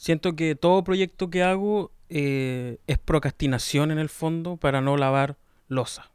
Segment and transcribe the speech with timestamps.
[0.00, 5.36] siento que todo proyecto que hago eh, es procrastinación en el fondo para no lavar
[5.68, 6.09] losa.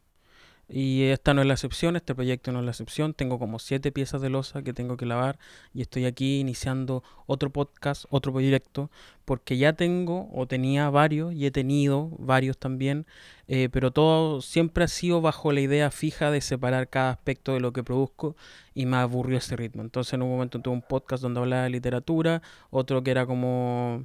[0.68, 3.14] Y esta no es la excepción, este proyecto no es la excepción.
[3.14, 5.38] Tengo como siete piezas de losa que tengo que lavar
[5.72, 8.90] y estoy aquí iniciando otro podcast, otro proyecto,
[9.24, 13.06] porque ya tengo o tenía varios y he tenido varios también,
[13.46, 17.60] eh, pero todo siempre ha sido bajo la idea fija de separar cada aspecto de
[17.60, 18.34] lo que produzco
[18.74, 19.82] y me aburrió ese ritmo.
[19.82, 24.04] Entonces en un momento tuve un podcast donde hablaba de literatura, otro que era como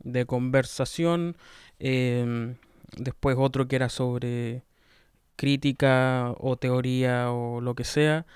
[0.00, 1.36] de conversación,
[1.78, 2.56] em,
[2.98, 4.62] después otro que era sobre
[5.36, 8.26] crítica o teoría o lo que sea,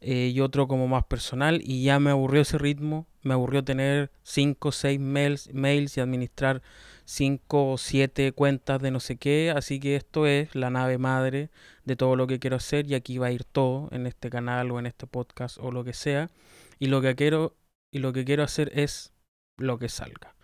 [0.00, 4.10] eh, y otro como más personal, y ya me aburrió ese ritmo, me aburrió tener
[4.22, 6.62] 5 o 6 mails, mails y administrar
[7.06, 11.50] 5 o 7 cuentas de no sé qué, así que esto es la nave madre
[11.84, 14.70] de todo lo que quiero hacer y aquí va a ir todo en este canal
[14.70, 16.30] o en este podcast o lo que sea,
[16.78, 17.54] y lo que quiero
[17.92, 19.12] y lo que quiero hacer es
[19.56, 20.34] lo que salga.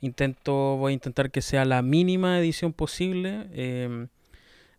[0.00, 3.48] Intento, voy a intentar que sea la mínima edición posible.
[3.52, 4.08] Em,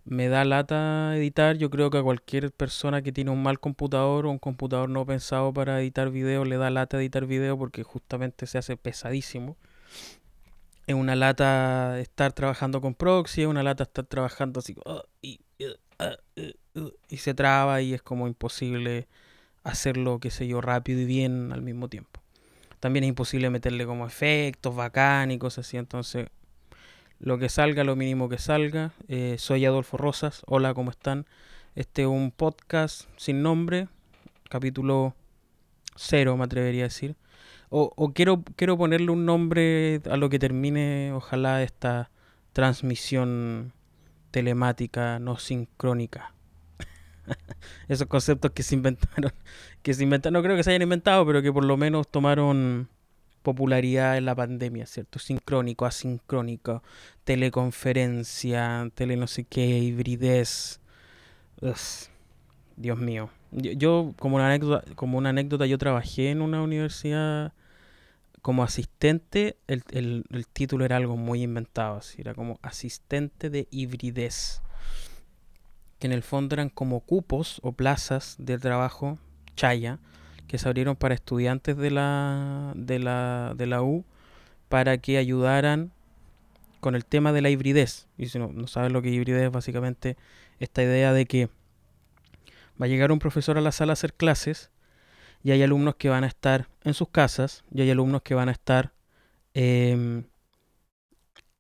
[0.10, 1.56] me da lata editar.
[1.58, 5.06] Yo creo que a cualquier persona que tiene un mal computador o un computador no
[5.06, 9.56] pensado para editar video le da lata editar video porque justamente se hace pesadísimo.
[10.88, 15.42] Es una lata estar trabajando con proxy, es una lata estar trabajando así uh, y,
[15.60, 19.08] uh, uh, y se traba y es como imposible
[19.64, 22.20] hacerlo, qué sé yo, rápido y bien al mismo tiempo.
[22.80, 26.30] También es imposible meterle como efectos bacán y cosas así, entonces
[27.20, 28.94] lo que salga, lo mínimo que salga.
[29.08, 31.26] Eh, soy Adolfo Rosas, hola, ¿cómo están?
[31.76, 33.88] Este es un podcast sin nombre,
[34.50, 35.16] capítulo
[35.96, 37.16] cero, me atrevería a decir.
[37.72, 42.10] O, quiero, quiero ponerle un nombre a lo que termine, ojalá, esta
[42.52, 43.74] transmisión
[44.32, 46.34] telemática no sincrónica.
[47.88, 49.32] Esos conceptos que se inventaron,
[49.84, 52.90] que se inventaron, no creo que se hayan inventado, pero que por lo menos tomaron
[53.42, 55.20] popularidad en la pandemia, ¿cierto?
[55.20, 56.84] Sincrónico, asincrónico,
[57.24, 60.80] teleconferencia, tele no sé qué, hibridez.
[62.76, 63.30] Dios mío.
[63.52, 67.54] Yo, como, una anécdota, como una anécdota, yo trabajé en una universidad
[68.42, 74.62] como asistente, el, el, título era algo muy inventado, así, era como asistente de hibridez,
[76.00, 79.20] que en el fondo eran como cupos o plazas de trabajo,
[79.56, 80.00] chaya,
[80.50, 84.04] que se abrieron para estudiantes de la, de la, de la U
[84.68, 85.92] para que ayudaran
[86.80, 88.08] con el tema de la hibridez.
[88.18, 90.18] Y si no, no sabes lo que es hibridez, básicamente
[90.60, 91.50] esta idea de que
[92.82, 94.72] va a llegar un profesor a la sala a hacer clases
[95.44, 98.50] y hay alumnos que van a estar en sus casas y hay alumnos que van
[98.50, 98.92] a estar
[99.54, 100.24] em,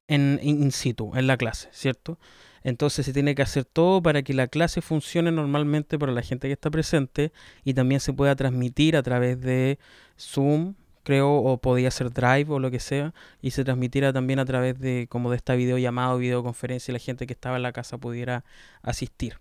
[0.07, 2.17] en in situ, en la clase, ¿cierto?
[2.63, 6.47] Entonces se tiene que hacer todo para que la clase funcione normalmente para la gente
[6.47, 7.31] que está presente
[7.63, 9.79] y también se pueda transmitir a través de
[10.19, 14.45] Zoom, creo, o podía ser Drive o lo que sea, y se transmitiera también a
[14.45, 17.71] través de como de esta videollamada o videoconferencia y la gente que estaba en la
[17.71, 18.43] casa pudiera
[18.81, 19.39] asistir.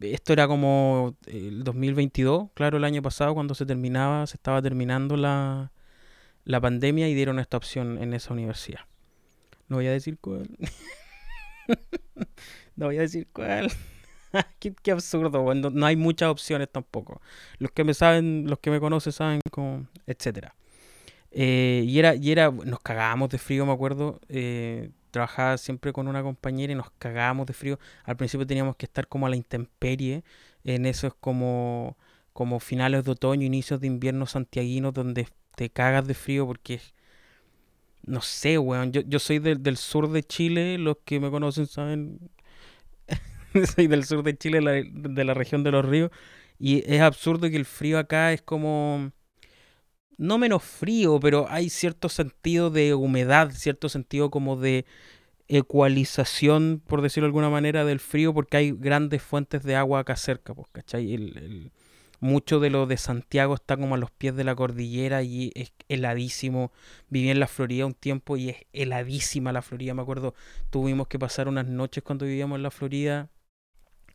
[0.00, 5.16] Esto era como el 2022, claro, el año pasado cuando se terminaba, se estaba terminando
[5.16, 5.70] la,
[6.44, 8.80] la pandemia y dieron esta opción en esa universidad.
[9.68, 10.48] No voy a decir cuál.
[12.76, 13.70] no voy a decir cuál.
[14.82, 17.20] qué, absurdo, cuando no hay muchas opciones tampoco.
[17.58, 20.54] Los que me saben, los que me conocen saben cómo, etcétera.
[21.30, 24.20] Eh, y era, y era, nos cagábamos de frío, me acuerdo.
[24.28, 27.78] Eh, trabajaba siempre con una compañera y nos cagábamos de frío.
[28.04, 30.24] Al principio teníamos que estar como a la intemperie,
[30.64, 31.96] en esos como,
[32.32, 36.80] como finales de otoño, inicios de invierno santiaguinos, donde te cagas de frío porque
[38.06, 38.92] no sé, weón.
[38.92, 40.78] Yo, yo soy del, del sur de Chile.
[40.78, 42.18] Los que me conocen saben.
[43.74, 44.60] soy del sur de Chile,
[44.92, 46.10] de la región de los ríos.
[46.58, 49.12] Y es absurdo que el frío acá es como.
[50.18, 54.86] No menos frío, pero hay cierto sentido de humedad, cierto sentido como de
[55.48, 60.16] ecualización, por decirlo de alguna manera, del frío, porque hay grandes fuentes de agua acá
[60.16, 61.12] cerca, pues, ¿cachai?
[61.12, 61.70] el,
[62.26, 65.72] mucho de lo de Santiago está como a los pies de la cordillera y es
[65.88, 66.72] heladísimo.
[67.08, 69.94] Viví en la Florida un tiempo y es heladísima la Florida.
[69.94, 70.34] Me acuerdo,
[70.70, 73.30] tuvimos que pasar unas noches cuando vivíamos en la Florida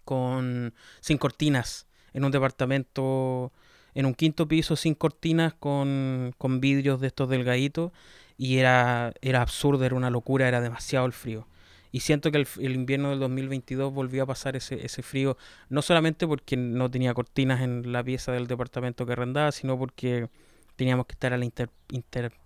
[0.06, 3.54] con sin cortinas en un departamento
[3.94, 7.92] en un quinto piso sin cortinas con, con vidrios de estos delgaditos
[8.38, 11.48] y era, era absurdo, era una locura, era demasiado el frío.
[11.92, 15.38] Y siento que el, invierno del 2022 volvió a pasar ese, ese frío,
[15.70, 20.30] no solamente porque no tenía cortinas en la pieza del departamento que arrendaba, sino porque
[20.76, 21.70] teníamos que estar a la inter,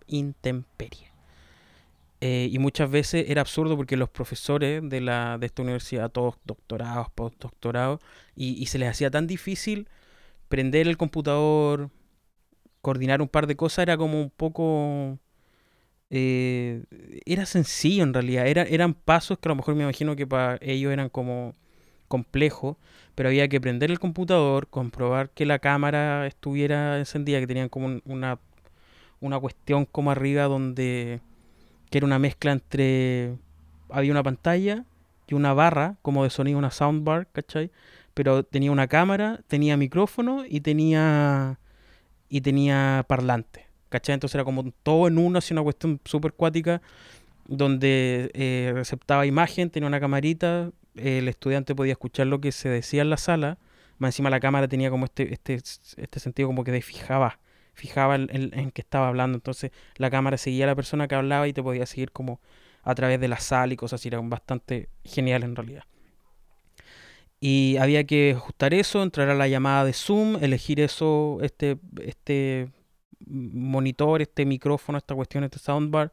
[0.07, 1.11] intemperie.
[2.21, 6.35] Eh, y muchas veces era absurdo porque los profesores de, la, de esta universidad, todos
[6.43, 7.99] doctorados, postdoctorados,
[8.35, 9.87] y, y se les hacía tan difícil
[10.47, 11.91] prender el computador,
[12.81, 15.19] coordinar un par de cosas, era como un poco
[16.09, 16.83] eh,
[17.25, 18.47] era sencillo en realidad.
[18.47, 21.53] Era, eran pasos que a lo mejor me imagino que para ellos eran como
[22.07, 22.77] complejos,
[23.15, 28.01] pero había que prender el computador, comprobar que la cámara estuviera encendida, que tenían como
[28.05, 28.39] una,
[29.21, 31.21] una cuestión como arriba donde
[31.89, 33.37] que era una mezcla entre
[33.89, 34.85] había una pantalla
[35.27, 37.71] y una barra como de sonido, una soundbar, ¿cachai?
[38.13, 41.59] Pero tenía una cámara, tenía micrófono y tenía
[42.29, 43.64] y tenía parlante,
[44.03, 46.81] Entonces era como todo en uno, así una cuestión súper cuática
[47.47, 53.01] donde eh, receptaba imagen, tenía una camarita, el estudiante podía escuchar lo que se decía
[53.01, 53.57] en la sala,
[53.97, 57.39] más encima la cámara tenía como este, este, este sentido como que de fijaba,
[57.73, 61.47] fijaba en, en, que estaba hablando, entonces la cámara seguía a la persona que hablaba
[61.47, 62.39] y te podía seguir como
[62.83, 65.83] a través de la sala y cosas así, era bastante genial en realidad.
[67.39, 72.69] Y había que ajustar eso, entrar a la llamada de Zoom, elegir eso, este, este
[73.27, 76.11] monitor, este micrófono, esta cuestión, este soundbar,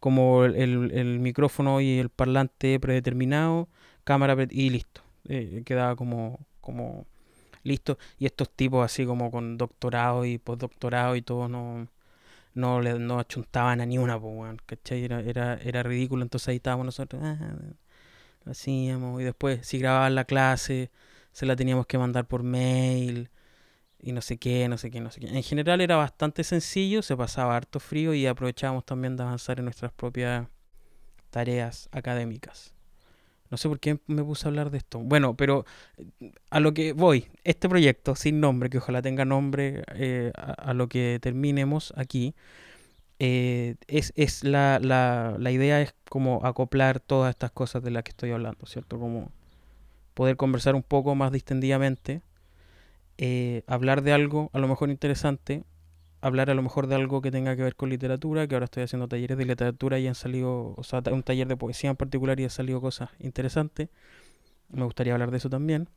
[0.00, 3.68] como el, el micrófono y el parlante predeterminado,
[4.04, 5.02] cámara y listo.
[5.28, 7.06] Eh, quedaba como, como
[7.62, 7.98] listo.
[8.18, 11.88] Y estos tipos así como con doctorado y postdoctorado y todo no,
[12.54, 15.04] no le no achuntaban a ni una, pues, ¿cachai?
[15.04, 16.22] Era, era, ridículo.
[16.22, 17.56] Entonces ahí estábamos nosotros, ah,
[18.46, 19.20] hacíamos.
[19.20, 20.90] Y después, si grababan la clase,
[21.32, 23.30] se la teníamos que mandar por mail.
[24.00, 25.28] Y no sé qué, no sé qué, no sé qué.
[25.28, 29.64] En general era bastante sencillo, se pasaba harto frío y aprovechábamos también de avanzar en
[29.64, 30.46] nuestras propias
[31.30, 32.74] tareas académicas.
[33.50, 34.98] No sé por qué me puse a hablar de esto.
[34.98, 35.64] Bueno, pero
[35.96, 40.74] eh, a lo que voy, este proyecto sin nombre, que ojalá tenga nombre eh, a,
[40.74, 42.34] lo que terminemos aquí,
[43.18, 48.04] eh, es, es la, la, la, idea es como acoplar todas estas cosas de las
[48.04, 48.98] que estoy hablando, ¿cierto?
[48.98, 49.32] Como
[50.14, 52.22] poder conversar un poco más distendidamente,
[53.66, 55.64] hablar de algo a lo mejor interesante,
[56.20, 58.82] hablar a lo mejor de algo que tenga que ver con literatura, que ahora estoy
[58.82, 62.38] haciendo talleres de literatura y han salido, o sea, un taller de poesía en particular
[62.40, 63.88] y han salido cosas interesantes.
[64.70, 65.88] Me gustaría hablar de eso también.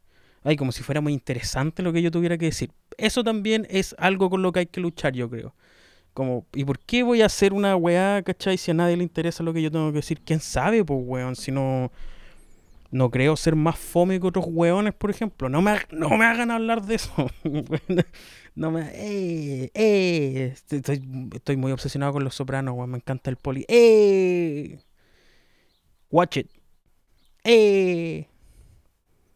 [0.44, 2.71] Ay, como si fuera muy interesante lo que yo tuviera que decir.
[2.97, 5.53] Eso también es algo con lo que hay que luchar, yo creo.
[6.13, 8.57] Como, ¿y por qué voy a hacer una weá, cachai?
[8.57, 11.35] Si a nadie le interesa lo que yo tengo que decir, ¿quién sabe, pues, weón?
[11.35, 11.91] Si no,
[12.91, 15.49] no creo ser más fome que otros weones, por ejemplo.
[15.49, 17.13] No me, no me hagan hablar de eso.
[18.53, 18.81] No me.
[18.93, 19.71] ¡Eh!
[19.73, 20.53] ¡Eh!
[20.53, 21.01] Estoy,
[21.33, 22.89] estoy muy obsesionado con los sopranos, weón.
[22.89, 23.65] Me encanta el poli.
[23.69, 24.77] ¡Eh!
[26.09, 26.51] Watch it.
[27.45, 28.27] ¡Eh!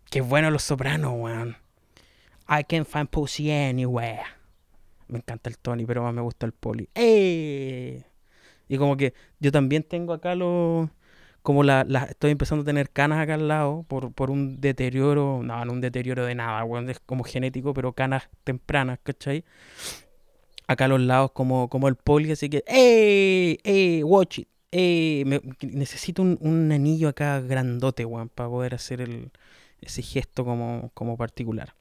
[0.10, 1.56] Qué bueno los sopranos, weón.
[2.50, 4.24] I can't find pussy anywhere.
[5.08, 6.90] Me encanta el Tony, pero más me gusta el poli.
[6.94, 8.04] ¡Eh!
[8.68, 10.90] Y como que yo también tengo acá los
[11.46, 15.64] como la, estoy empezando a tener canas acá al lado por, por un deterioro, no,
[15.64, 19.46] no un deterioro de nada, bueno, es como genético, pero canas tempranas, ¿cachai?
[20.68, 23.60] Acá a los lados como, como el poli, así que, ¡eh!
[23.64, 24.04] ¡eh!
[24.04, 24.48] ¡watch it!
[24.72, 25.24] ¡eh!
[25.62, 29.32] necesito un, anillo acá grandote, weón, para poder hacer el,
[29.82, 31.76] ese gesto como, como particular.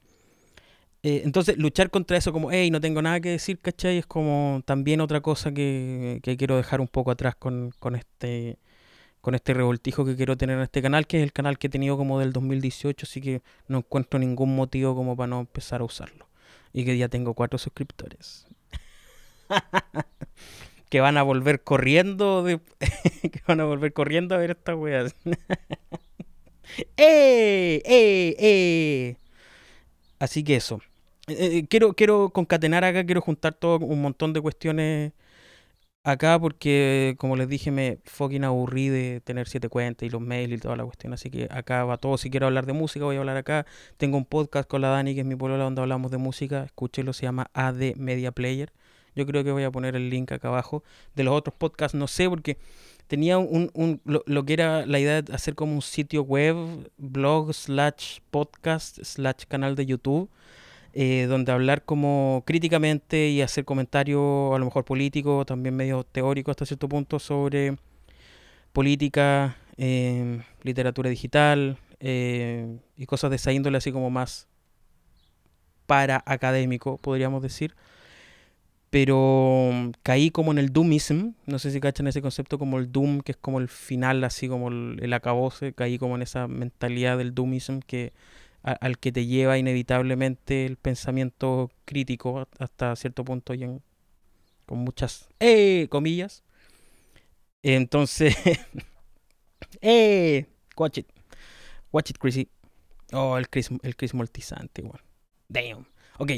[1.02, 3.96] Eh, entonces, luchar contra eso como, hey, no tengo nada que decir, ¿cachai?
[3.98, 8.58] Es como también otra cosa que, que quiero dejar un poco atrás con, con este
[9.24, 11.70] con este revoltijo que quiero tener en este canal, que es el canal que he
[11.70, 15.84] tenido como del 2018, así que no encuentro ningún motivo como para no empezar a
[15.84, 16.28] usarlo.
[16.74, 18.46] Y que ya tengo cuatro suscriptores.
[20.90, 22.60] que van a volver corriendo de...
[23.22, 25.16] que van a volver corriendo a ver estas weas.
[26.98, 27.80] ¡Eh!
[27.86, 28.36] ¡Eh!
[28.38, 29.16] ¡Eh!
[30.18, 30.82] Así que eso.
[31.28, 35.12] Eh, eh, quiero, quiero concatenar acá, quiero juntar todo un montón de cuestiones
[36.04, 40.52] acá porque, como les dije, me fucking aburrí de tener siete cuentas y los mails
[40.52, 41.12] y toda la cuestión.
[41.14, 42.18] Así que acá va todo.
[42.18, 43.66] Si quiero hablar de música, voy a hablar acá.
[43.96, 46.64] Tengo un podcast con la Dani, que es mi polola, donde hablamos de música.
[46.64, 48.72] Escúchelo, se llama AD Media Player.
[49.16, 50.84] Yo creo que voy a poner el link acá abajo.
[51.14, 52.58] De los otros podcasts, no sé, porque
[53.06, 56.56] tenía un, un lo, lo, que era la idea de hacer como un sitio web,
[56.98, 60.30] blog, slash podcast, slash canal de YouTube
[60.96, 66.52] eh, donde hablar como críticamente y hacer comentarios a lo mejor políticos, también medio teóricos
[66.52, 67.76] hasta cierto punto sobre
[68.72, 74.46] política, eh, literatura digital eh, y cosas de esa índole así como más
[75.86, 77.74] para académico, podríamos decir.
[78.90, 83.20] Pero caí como en el doomism, no sé si cachan ese concepto como el doom,
[83.22, 87.18] que es como el final, así como el, el acabose, caí como en esa mentalidad
[87.18, 88.12] del doomism que
[88.64, 93.68] al que te lleva inevitablemente el pensamiento crítico hasta cierto punto y
[94.66, 96.42] con muchas eh, comillas.
[97.62, 98.34] Entonces,
[99.80, 101.06] eh, watch it.
[101.92, 102.48] Watch it, Chrissy.
[103.12, 104.82] Oh, el Chris, el Chris Mortizante,
[105.48, 105.86] Damn.
[106.18, 106.32] Ok.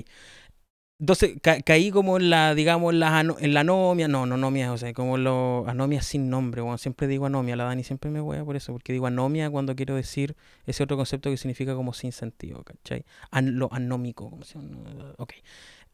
[0.99, 4.79] Entonces caí como en la, digamos, en la, en la anomia, no, no anomia, o
[4.79, 8.43] sea, como los anomia sin nombre, bueno, siempre digo anomia, la Dani siempre me voy
[8.45, 10.37] por eso, porque digo anomia cuando quiero decir
[10.67, 13.05] ese otro concepto que significa como sin sentido, ¿cachai?
[13.43, 15.33] lo anómico, como se llama, ok.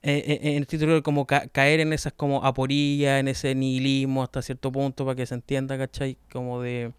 [0.04, 4.42] Eh, eh, en el título como caer en esas como aporías, en ese nihilismo hasta
[4.42, 6.16] cierto punto para que se entienda, ¿cachai?
[6.32, 6.92] Como de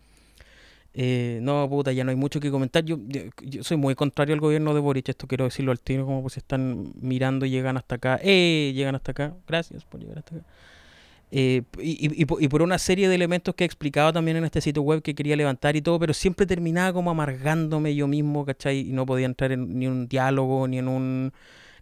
[0.95, 2.83] eh, no, puta, ya no hay mucho que comentar.
[2.85, 2.97] Yo,
[3.41, 6.37] yo, soy muy contrario al gobierno de Boric, esto quiero decirlo al tiro, como pues
[6.37, 8.19] están mirando y llegan hasta acá.
[8.23, 8.71] ¡Eh!
[8.75, 9.35] Llegan hasta acá.
[9.47, 10.45] Gracias por llegar hasta acá.
[11.35, 14.83] Eh, y, y, por una serie de elementos que he explicado también en este sitio
[14.83, 18.81] web que quería levantar y todo, pero siempre terminaba como amargándome yo mismo, ¿cachai?
[18.81, 21.33] Y no podía entrar en ni un diálogo, ni en un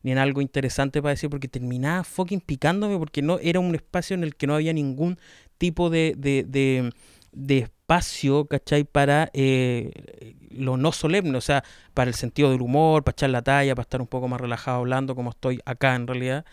[0.03, 4.13] ni en algo interesante para decir, porque terminaba fucking picándome, porque no era un espacio
[4.15, 5.20] en el que no había ningún
[5.58, 6.91] tipo de, de, de,
[7.34, 8.84] de espacio, ¿cachai?
[8.86, 13.42] Para eh, lo no solemne, o sea, para el sentido del humor, para echar la
[13.42, 16.46] talla, para estar un poco más relajado hablando, como estoy acá en realidad.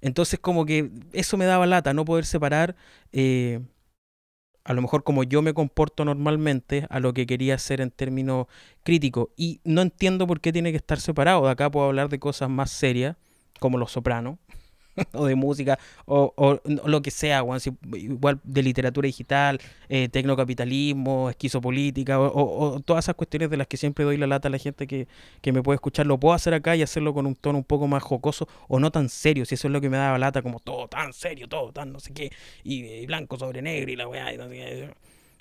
[0.00, 2.76] Entonces, como que eso me daba lata, no poder separar,
[3.12, 3.60] eh,
[4.64, 8.46] a lo mejor como yo me comporto normalmente, a lo que quería hacer en términos
[8.84, 9.28] críticos.
[9.36, 11.44] Y no entiendo por qué tiene que estar separado.
[11.44, 13.16] De acá puedo hablar de cosas más serias,
[13.60, 14.38] como Los Sopranos,
[15.12, 17.44] o de música, o, o, lo que sea,
[17.94, 23.76] igual de literatura digital, eh, tecnocapitalismo, esquizopolítica, o, o, todas esas cuestiones de las que
[23.76, 25.08] siempre doy la lata a la gente que,
[25.40, 27.86] que, me puede escuchar, lo puedo hacer acá y hacerlo con un tono un poco
[27.86, 30.60] más jocoso o no tan serio, si eso es lo que me daba lata, como
[30.60, 32.32] todo tan serio, todo tan no sé qué,
[32.62, 34.48] y, blanco sobre negro y la weá, y no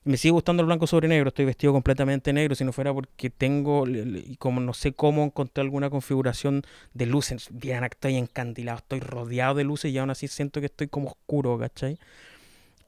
[0.06, 3.30] me sigue gustando el blanco sobre negro, estoy vestido completamente negro, si no fuera porque
[3.30, 3.86] tengo,
[4.40, 9.64] como no sé cómo encontré alguna configuración de luces, bien, estoy encandilado, estoy rodeado de
[9.64, 11.98] luces y aún así siento que estoy como oscuro, ¿cachai?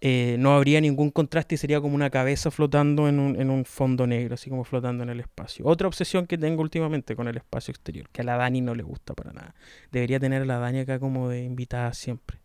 [0.01, 4.35] Eh, no habría ningún contraste y sería como una cabeza flotando en un fondo negro,
[4.35, 5.65] así como flotando en el espacio.
[5.65, 8.83] Otra obsesión que tengo últimamente con el espacio exterior, que a la Dani no le
[8.83, 9.55] gusta para nada.
[9.91, 12.39] Debería tener a la Dani acá como de invitada siempre,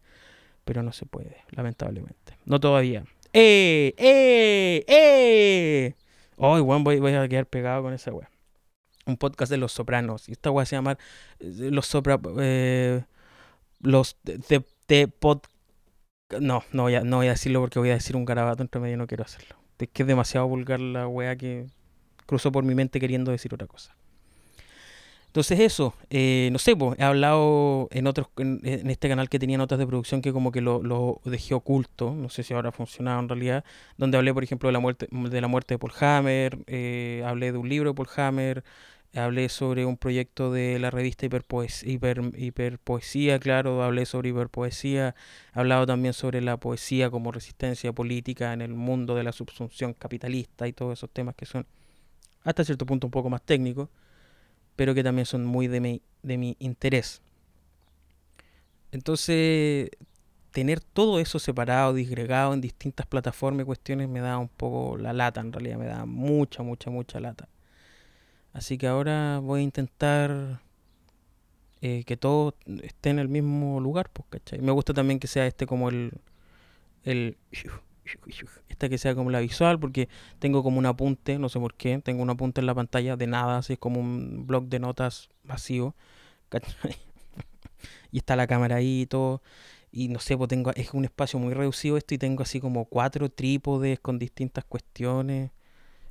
[0.65, 2.39] pero no se puede, lamentablemente.
[2.47, 3.05] No todavía.
[3.33, 3.95] ¡Eh!
[3.97, 4.85] ¡Eh!
[4.89, 5.95] ¡Eh!
[6.37, 8.31] Oh, voy, voy a quedar pegado con esa weá.
[9.07, 10.29] Un podcast de los sopranos.
[10.29, 10.99] Y esta weá se llama
[11.39, 12.19] eh, Los Sopra.
[12.41, 13.03] Eh,
[13.81, 15.41] los de, pod.
[16.41, 18.81] No, no voy, a, no voy a decirlo porque voy a decir un garabato entre
[18.81, 19.57] medio y no quiero hacerlo.
[19.79, 21.67] Es que es demasiado vulgar la weá que
[22.27, 23.97] cruzó por mi mente queriendo decir otra cosa.
[25.31, 29.59] Entonces eso, eh, no sé, pues, he hablado en otros en, este canal que tenía
[29.59, 32.73] notas de producción que como que lo, lo, dejé oculto, no sé si ahora ha
[32.73, 33.65] funcionado en realidad,
[33.97, 37.53] donde hablé, por ejemplo, de la muerte de, la muerte de Paul Hammer, eh, hablé
[37.53, 38.65] de un libro de Paul Hammer,
[39.15, 45.15] hablé sobre un proyecto de la revista Hiperpoesía, Hiper, Hiperpoesía, claro, hablé sobre hiperpoesía,
[45.55, 49.95] he hablado también sobre la poesía como resistencia política en el mundo de la subsunción
[49.95, 51.67] capitalista y todos esos temas que son
[52.43, 53.91] hasta cierto punto un poco más técnicos
[54.77, 57.23] pero que también son muy de mi, de mi interés.
[58.93, 59.91] Entonces,
[60.53, 65.13] tener todo eso separado, disgregado en distintas plataformas y cuestiones me da un poco la
[65.13, 67.49] lata, en realidad me da mucha, mucha, mucha lata.
[68.53, 70.61] Así que ahora voy a intentar
[71.83, 74.61] eh, que todo esté en el mismo lugar, pues, ¿cachai?
[74.61, 76.13] Me gusta también que sea este como el,
[77.05, 77.37] el
[78.69, 81.99] esta que sea como la visual, porque tengo como un apunte, no sé por qué,
[81.99, 85.29] tengo un apunte en la pantalla de nada, así es como un blog de notas
[85.45, 85.95] vacío,
[88.13, 89.43] y está la cámara ahí y todo,
[89.93, 92.85] y no sé, pues tengo, es un espacio muy reducido esto y tengo así como
[92.87, 95.51] cuatro trípodes con distintas cuestiones,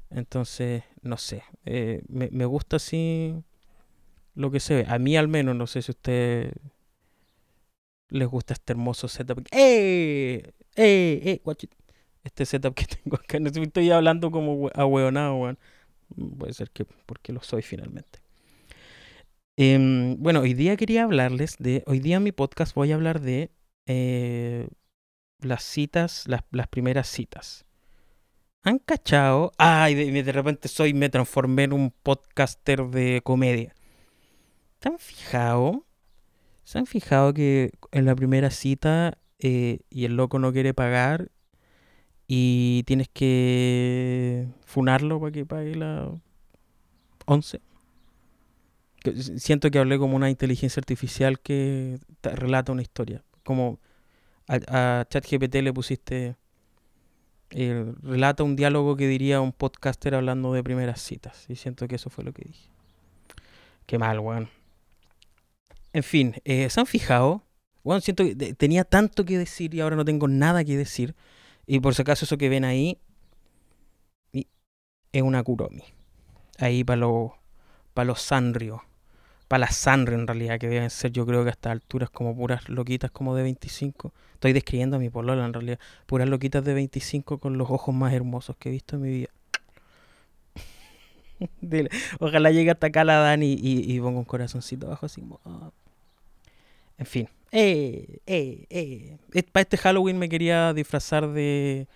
[0.09, 3.35] entonces, no sé, eh, me, me gusta así
[4.35, 6.53] lo que se ve, a mí al menos, no sé si a usted
[8.09, 9.45] les gusta este hermoso setup.
[9.51, 10.51] ¡Eh!
[10.75, 11.21] ¡Eh!
[11.23, 11.41] ¡Eh!
[11.43, 11.71] Watch it
[12.23, 13.39] este setup que tengo acá.
[13.39, 15.59] No estoy hablando como ahueonado, weón.
[16.15, 18.19] Mm, puede ser que porque lo soy finalmente.
[19.57, 21.83] Em, bueno, hoy día quería hablarles de.
[21.85, 23.51] Hoy día en mi podcast voy a hablar de
[23.87, 24.67] eh,
[25.41, 27.65] las citas, las, las, primeras citas.
[28.63, 29.51] ¿Han cachado?
[29.57, 33.73] Ay, de, de, repente soy, me transformé en un podcaster de comedia.
[34.81, 35.85] ¿Se han fijado?
[36.63, 41.31] ¿Se han fijado que en la primera cita eh, y el loco no quiere pagar
[42.31, 46.11] y tienes que funarlo para que pague la
[47.25, 47.59] 11.
[49.37, 53.23] Siento que hablé como una inteligencia artificial que relata una historia.
[53.43, 53.79] Como
[54.47, 56.35] a, ChatGPT le pusiste.
[57.49, 61.45] Eh, relata un diálogo que diría un podcaster hablando de primeras citas.
[61.49, 62.69] Y siento que eso fue lo que dije.
[63.87, 64.49] Qué mal, weón.
[65.93, 67.41] En fin, eh, ¿se han fijado?
[67.83, 71.15] Bueno, siento que tenía tanto que decir y ahora no tengo nada que decir.
[71.71, 72.97] Y por si acaso eso que ven ahí
[74.33, 75.83] es una Kuromi.
[76.57, 77.31] Ahí para los
[77.93, 78.83] para los Sanrio.
[79.47, 82.69] para la sangre en realidad, que deben ser yo creo que hasta alturas como puras
[82.69, 84.13] loquitas como de 25.
[84.33, 88.13] Estoy describiendo a mi polola en realidad, puras loquitas de 25 con los ojos más
[88.13, 89.29] hermosos que he visto en mi vida.
[92.19, 95.23] Ojalá llegue hasta acá la Dani y, ponga un corazoncito abajo así.
[96.99, 97.29] En fin.
[97.51, 99.43] Eh, eh, eh.
[99.51, 101.87] Para este Halloween me quería disfrazar de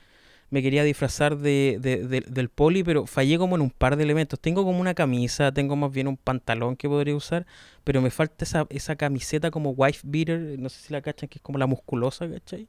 [0.49, 4.39] me quería disfrazar de, del poli, pero fallé como en un par de elementos.
[4.39, 7.47] Tengo como una camisa, tengo más bien un pantalón que podría usar,
[7.83, 11.39] pero me falta esa, esa camiseta como wife beater, no sé si la cachan, que
[11.39, 12.67] es como la musculosa, ¿cachai?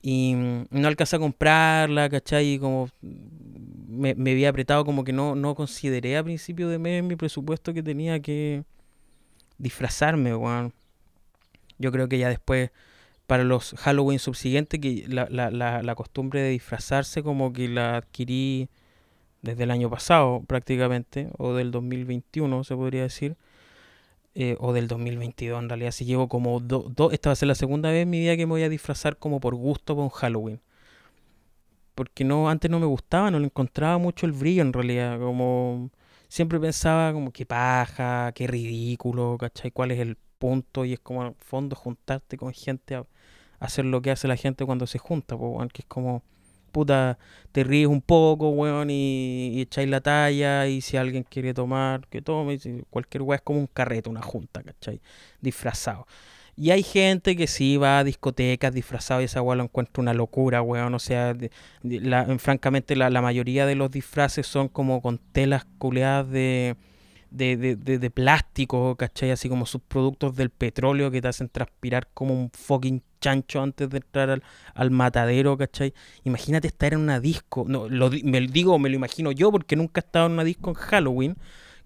[0.00, 2.54] Y mm, no alcancé a comprarla, ¿cachai?
[2.54, 2.88] Y como
[3.88, 7.74] me, me, había apretado, como que no, no consideré a principio de mes mi presupuesto
[7.74, 8.62] que tenía que
[9.58, 10.72] disfrazarme, weón.
[11.82, 12.70] Yo creo que ya después
[13.26, 15.50] para los Halloween subsiguientes, que la, la,
[15.82, 18.68] la, costumbre de disfrazarse como que la adquirí
[19.42, 23.36] desde el año pasado prácticamente, o del 2021 se podría decir,
[24.34, 27.54] eh, o del 2022 en realidad, si llevo como dos, esta va a ser la
[27.54, 30.60] segunda vez en mi vida que me voy a disfrazar como por gusto con Halloween.
[31.94, 35.90] Porque no, antes no me gustaba, no le encontraba mucho el brillo en realidad, como
[36.28, 39.70] siempre pensaba como que paja, qué ridículo, ¿cachai?
[39.70, 40.84] ¿Cuál es el punto?
[40.84, 43.06] Y es como en fondo juntarte con gente a,
[43.60, 46.24] hacer lo que hace la gente cuando se junta, pues, que es como,
[46.72, 47.16] puta,
[47.52, 52.20] te ríes un poco, weón, y, echáis la talla, y si alguien quiere tomar, que
[52.22, 52.58] tome,
[52.90, 55.00] cualquier weón es como un carrete, una junta, ¿cachai?
[55.40, 56.06] Disfrazado.
[56.56, 60.12] Y hay gente que sí va a discotecas disfrazado y esa weón lo encuentra una
[60.12, 60.94] locura, weón.
[60.94, 61.36] O sea,
[62.38, 66.76] francamente la, la, mayoría de los disfraces son como con telas culeadas de,
[67.32, 69.30] de, de, de, plástico, ¿cachai?
[69.30, 73.98] Así como subproductos del petróleo que te hacen transpirar como un fucking chancho antes de
[73.98, 74.42] entrar
[74.74, 75.94] al, matadero, ¿cachai?
[76.24, 80.00] Imagínate estar en una disco, no, lo, me digo, me lo imagino yo porque nunca
[80.00, 81.36] he estado en una disco en Halloween,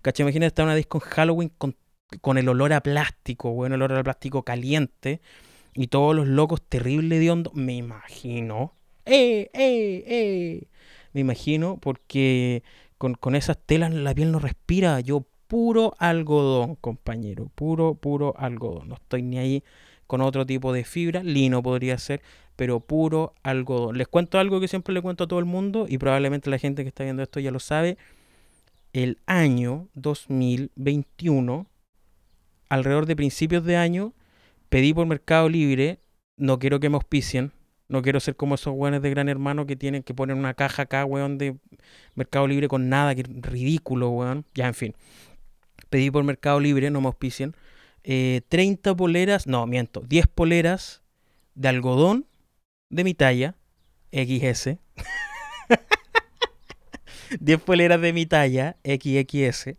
[0.03, 0.25] ¿cachai?
[0.25, 1.77] Imagínate estar en una disco en Halloween con,
[2.21, 5.21] con el olor a plástico, bueno, el olor a plástico caliente
[5.75, 8.75] y todos los locos terribles de hondo, me imagino.
[9.05, 10.69] ¡Eh, eh, eh!
[11.13, 12.65] Me imagino porque
[12.99, 18.89] con, con esas telas la piel no respira, yo puro algodón, compañero, puro, puro algodón.
[18.89, 19.65] No estoy ni ahí
[20.07, 22.23] con otro tipo de fibra, lino podría ser,
[22.57, 23.99] pero puro algodón.
[23.99, 26.83] Les cuento algo que siempre le cuento a todo el mundo y probablemente la gente
[26.83, 27.99] que está viendo esto ya lo sabe.
[28.93, 31.67] El año 2021,
[32.69, 34.15] alrededor de principios de año,
[34.69, 36.01] pedí por Mercado Libre,
[36.37, 37.53] no quiero que me auspicien,
[37.89, 40.83] no quiero ser como esos weones de Gran Hermano que tienen que poner una caja
[40.83, 41.57] acá, weón, de
[42.15, 44.45] Mercado Libre con nada, que ridículo, weón.
[44.55, 44.95] Ya, en fin.
[45.97, 47.57] Pedí por Mercado Libre, no me auspicien.
[48.03, 51.01] 30 eh, poleras, no, miento, 10 poleras
[51.55, 52.27] de algodón
[52.91, 53.55] de mi talla,
[54.13, 54.77] XS.
[57.41, 59.71] 10 poleras de mi talla, XXS.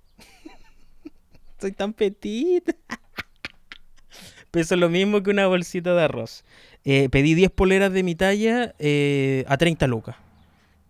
[1.61, 2.75] Soy tan petit.
[4.49, 6.45] Peso lo mismo que una bolsita de arroz.
[6.83, 10.15] Eh, pedí 10 poleras de mi talla eh, a 30 lucas.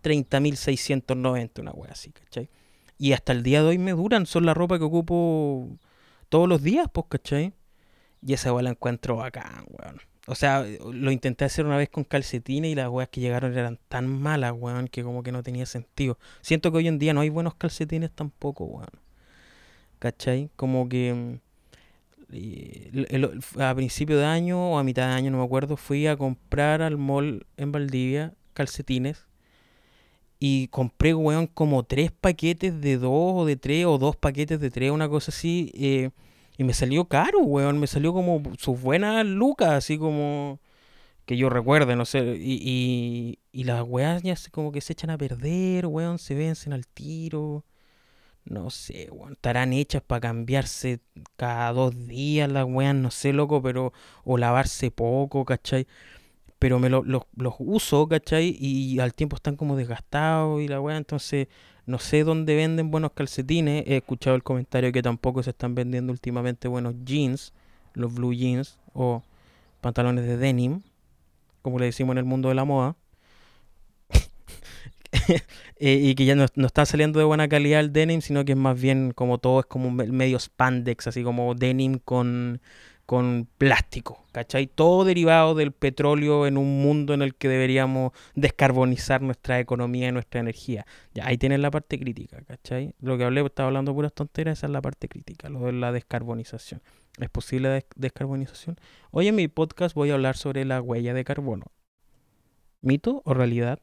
[0.03, 2.49] 30.690, una wea así, ¿cachai?
[2.97, 5.77] Y hasta el día de hoy me duran, son la ropa que ocupo
[6.29, 7.53] todos los días, pues, ¿cachai?
[8.25, 10.01] Y esa weá la encuentro bacán, weón.
[10.25, 13.79] O sea, lo intenté hacer una vez con calcetines y las weas que llegaron eran
[13.87, 16.17] tan malas, weón, que como que no tenía sentido.
[16.41, 18.89] Siento que hoy en día no hay buenos calcetines tampoco, weón.
[19.99, 20.49] ¿Cachai?
[20.55, 21.39] Como que
[22.33, 26.17] mm, a principio de año o a mitad de año, no me acuerdo, fui a
[26.17, 29.26] comprar al mall en Valdivia calcetines
[30.39, 34.69] y compré, weón, como tres paquetes de dos o de tres o dos paquetes de
[34.69, 35.71] tres, una cosa así.
[35.75, 36.11] Eh,
[36.57, 37.79] y me salió caro, weón.
[37.79, 40.59] Me salió como sus buenas lucas, así como
[41.25, 42.37] que yo recuerde, no sé.
[42.39, 46.19] Y, y, las weas ya como que se echan a perder, weón.
[46.19, 47.65] Se vencen al tiro.
[48.45, 49.33] No sé, weón.
[49.33, 51.01] Estarán hechas para cambiarse
[51.35, 53.93] cada dos días las weas, no sé, loco, pero.
[54.23, 55.87] O lavarse poco, ¿cachai?
[56.59, 57.23] Pero me los
[57.59, 58.55] uso, ¿cachai?
[58.59, 61.47] Y al tiempo están como desgastados y la weá, entonces
[61.85, 63.83] no sé dónde venden buenos calcetines.
[63.87, 67.53] He escuchado el comentario que tampoco se están vendiendo últimamente buenos jeans,
[67.93, 69.23] los blue jeans o
[69.81, 70.81] pantalones de denim,
[71.61, 72.95] como le decimos en el mundo de la moda.
[75.79, 78.53] Eh, y que ya no, no, está saliendo de buena calidad el denim, sino que
[78.53, 82.61] es más bien como todo, es como medio spandex, así como denim con
[83.07, 84.67] con plástico, ¿cachai?
[84.67, 90.11] Todo derivado del petróleo en un mundo en el que deberíamos descarbonizar nuestra economía y
[90.11, 90.85] nuestra energía.
[91.13, 92.93] Ya, ahí tienes la parte crítica, ¿cachai?
[92.99, 95.93] Lo que hablé, estaba hablando puras tonteras, esa es la parte crítica, lo de la
[95.93, 96.81] descarbonización.
[97.17, 98.77] ¿Es posible la descarbonización?
[99.11, 101.71] Hoy en mi podcast voy a hablar sobre la huella de carbono.
[102.81, 103.79] ¿Mito o realidad?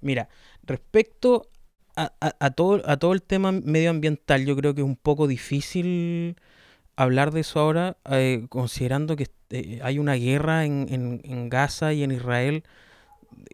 [0.00, 0.28] Mira,
[0.64, 1.48] respecto
[1.94, 6.36] a todo el tema medioambiental yo creo que es un poco difícil
[6.96, 11.92] hablar de eso ahora, eh, considerando que eh, hay una guerra en, en, en, Gaza
[11.92, 12.64] y en Israel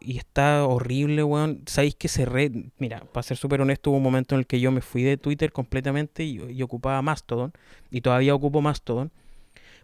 [0.00, 1.62] y está horrible, weón.
[1.66, 4.70] Sabéis que cerré, mira, para ser súper honesto, hubo un momento en el que yo
[4.70, 7.52] me fui de Twitter completamente y, y ocupaba Mastodon,
[7.90, 9.10] y todavía ocupo Mastodon,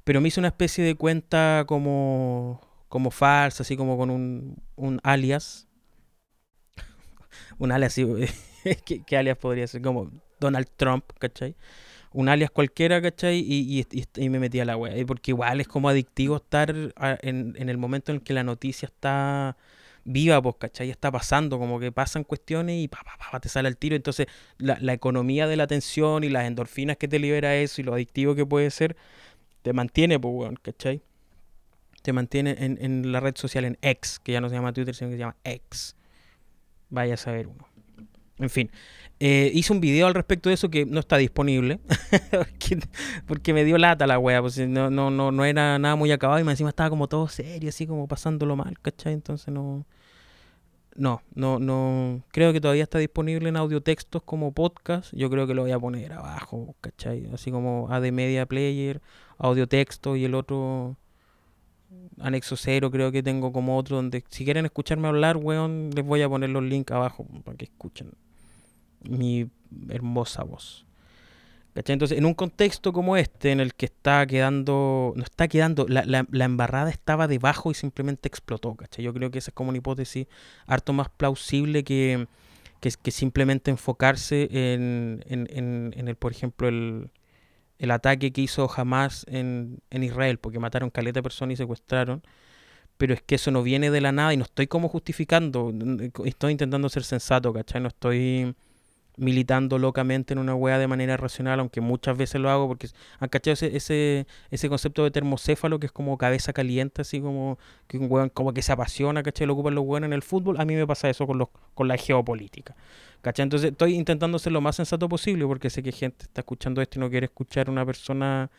[0.05, 5.01] pero me hice una especie de cuenta como, como falsa, así como con un, un
[5.03, 5.69] alias.
[7.59, 7.95] un alias,
[8.85, 9.83] ¿qué, ¿qué alias podría ser?
[9.83, 11.57] Como Donald Trump, ¿cachai?
[12.13, 13.39] Un alias cualquiera, ¿cachai?
[13.39, 15.07] Y, y, me metí a la web.
[15.07, 18.87] Porque igual es como adictivo estar en, en, el momento en el que la noticia
[18.87, 19.57] está
[20.05, 20.91] viva, pues, ¿cachai?
[20.91, 23.95] Está pasando, como que pasan cuestiones y pa, pa, pa, te sale el tiro.
[23.97, 24.27] Entonces,
[24.59, 27.95] la, la, economía de la atención y las endorfinas que te libera eso y lo
[27.95, 28.97] adictivo que puede ser,
[29.63, 31.03] te mantiene, pues, weón, ¿cachai?
[32.03, 34.95] Te mantiene en, en la red social, en X, que ya no se llama Twitter,
[34.95, 35.97] sino que se llama X.
[36.91, 37.69] Vaya a saber uno.
[38.39, 38.71] En fin,
[39.21, 41.81] eh, hice un video al respecto de eso que no está disponible.
[43.27, 44.41] porque, me dio lata la wea.
[44.41, 47.69] Pues no, no, no, no era nada muy acabado y encima estaba como todo serio,
[47.69, 49.15] así como pasándolo mal, ¿cachai?
[49.15, 49.87] Entonces no.
[50.95, 52.23] No, no, no.
[52.33, 55.13] Creo que todavía está disponible en audio textos como podcast.
[55.15, 57.29] Yo creo que lo voy a poner abajo, ¿cachai?
[57.33, 59.01] Así como AD Media Player,
[59.39, 60.97] audio texto y el otro
[62.21, 66.23] anexo cero creo que tengo como otro donde si quieren escucharme hablar, weón, les voy
[66.23, 68.11] a poner los links abajo para que escuchen
[69.03, 69.51] mi
[69.89, 70.85] hermosa voz.
[71.75, 76.03] Entonces, en un contexto como este, en el que está quedando, no está quedando, la,
[76.05, 79.05] la, embarrada estaba debajo y simplemente explotó, ¿cachai?
[79.05, 80.27] Yo creo que esa es como una hipótesis
[80.67, 82.27] harto más plausible que,
[82.81, 87.11] que, que simplemente enfocarse en, en, en, el, por ejemplo, el,
[87.79, 92.23] el ataque que hizo Hamas en Israel, porque mataron caleta de personas y secuestraron
[92.99, 95.73] pero es que eso no viene de la nada y no estoy como justificando,
[96.25, 97.81] estoy intentando ser sensato, ¿cachai?
[97.81, 98.55] No estoy
[99.19, 103.29] militando locamente en una wea de manera racional, aunque muchas veces lo hago porque han
[103.29, 107.99] cachado ese, ese, ese concepto de termocéfalo que es como cabeza caliente, así como que
[107.99, 109.47] un weón como que se apasiona, ¿cachai?
[109.47, 111.89] Lo ocupan los weones en el fútbol, a mí me pasa eso con los, con
[111.89, 112.77] la geopolítica.
[113.21, 113.43] ¿Cachai?
[113.43, 116.99] Entonces estoy intentando ser lo más sensato posible porque sé que gente está escuchando esto
[116.99, 118.51] y no quiere escuchar una persona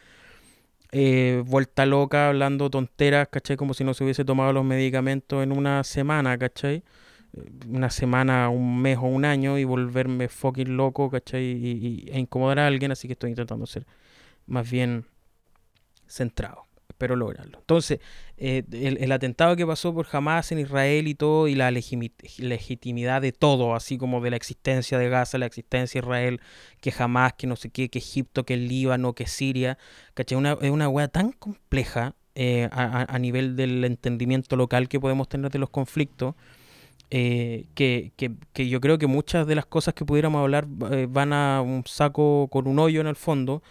[0.91, 3.55] eh, vuelta loca hablando tonteras, ¿cachai?
[3.57, 6.83] Como si no se hubiese tomado los medicamentos en una semana, ¿cachai?
[7.67, 11.43] Una semana, un mes o un año y volverme fucking loco, ¿cachai?
[11.43, 13.85] Y, e incomodar a alguien, así que estoy intentando ser
[14.47, 15.05] más bien
[16.07, 16.65] centrado.
[16.89, 17.59] Espero lograrlo.
[17.59, 17.99] Entonces,
[18.35, 23.31] eh, el, atentado que pasó por Hamas en Israel y todo, y la legitimidad de
[23.31, 26.41] todo, así como de la existencia de Gaza, la existencia de Israel,
[26.81, 29.77] que Hamas, que no sé qué, que Egipto, que Líbano, que Siria,
[30.13, 30.37] ¿cachai?
[30.37, 35.51] Una, es una wea tan compleja eh, a nivel del entendimiento local que podemos tener
[35.51, 36.35] de los conflictos
[37.11, 41.07] eh, que, que, que, yo creo que muchas de las cosas que pudiéramos hablar eh,
[41.09, 43.63] van a un saco con un hoyo en el fondo.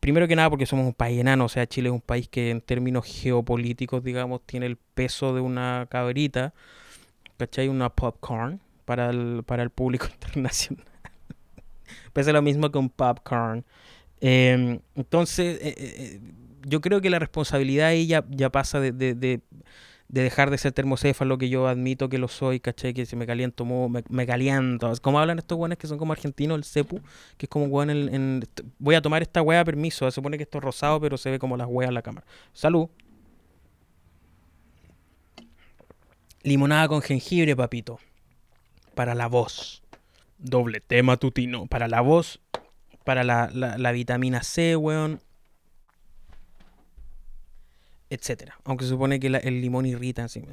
[0.00, 2.50] Primero que nada porque somos un país enano, o sea, Chile es un país que
[2.50, 6.54] en términos geopolíticos, digamos, tiene el peso de una cabrita,
[7.36, 7.68] ¿cachai?
[7.68, 10.86] Una popcorn para el, para el público internacional.
[12.12, 13.64] Pese lo mismo que un popcorn.
[14.20, 16.20] Em, entonces, eh,
[16.66, 19.40] yo creo que la responsabilidad ahí ya, pasa de
[20.20, 23.64] dejar de ser termocéfalo, que yo admito que lo soy, caché, que si me caliento,
[23.64, 24.92] me, me caliento.
[25.00, 27.00] Como hablan estos weones que son como argentinos, el cepu,
[27.38, 28.46] que es como weón en,
[28.78, 31.38] Voy a tomar esta wea permiso, se supone que esto es rosado, pero se ve
[31.38, 32.26] como las weas en la cámara.
[32.52, 32.88] Salud.
[36.42, 37.98] Limonada con jengibre, papito.
[38.94, 39.82] Para la voz.
[40.36, 41.66] Doble tema tutino.
[41.66, 42.38] Para la voz,
[43.04, 45.20] para la, la, la vitamina C, weón
[48.12, 48.58] etcétera.
[48.64, 50.44] Aunque se supone que el limón irrita, en, fin.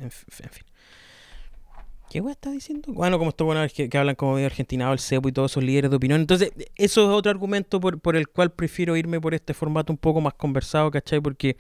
[2.10, 2.92] ¿Qué weá está diciendo?
[2.92, 5.64] Bueno, como esto bueno que, que hablan como de Argentina, el CEPO y todos esos
[5.64, 6.22] líderes de opinión.
[6.22, 9.98] Entonces, eso es otro argumento por, por, el cual prefiero irme por este formato un
[9.98, 11.22] poco más conversado, ¿cachai?
[11.22, 11.58] Porque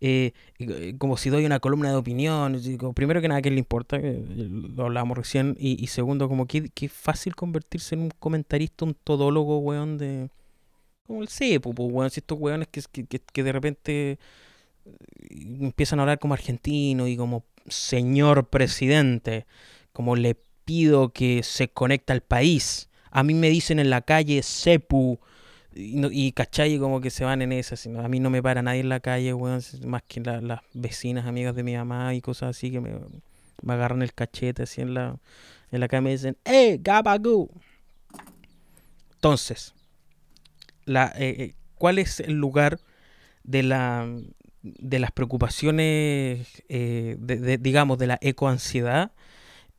[0.00, 2.60] eh, eh, como si doy una columna de opinión,
[2.94, 3.98] primero que nada, ¿qué le importa?
[3.98, 5.56] lo hablábamos recién.
[5.58, 10.28] Y, segundo, como que, que fácil convertirse en un comentarista, un todólogo, weón, de...
[11.06, 12.82] Como el CEPO, pues, weón, si estos weones que,
[13.32, 14.18] que de repente
[15.30, 19.46] empiezan a hablar como argentino y como señor presidente,
[19.92, 22.88] como le pido que se conecte al país.
[23.10, 25.18] A mí me dicen en la calle Sepu
[25.74, 27.76] y, cachai como que se van en esa.
[28.02, 31.62] A mí no me para nadie en la calle, más que las vecinas, amigas de
[31.62, 32.92] mi mamá y cosas así que me,
[33.66, 35.16] agarran el cachete así en la,
[35.70, 37.50] en la calle me dicen, ¡Eh, Gabagoo!
[39.14, 39.74] Entonces,
[40.84, 42.78] la, eh, eh, ¿cuál es el lugar
[43.42, 44.06] de la,
[44.64, 49.12] de las preocupaciones, eh, de, digamos, de la ecoansiedad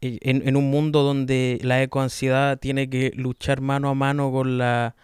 [0.01, 4.95] en, un mundo donde la ecoansiedad tiene que luchar mano a mano con la,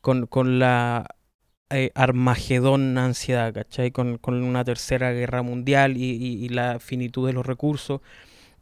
[0.00, 1.06] con, con la
[1.70, 3.90] eh, Armagedón ansiedad, ¿cachai?
[3.90, 8.00] Con, con, una tercera guerra mundial y, y, la finitud de los recursos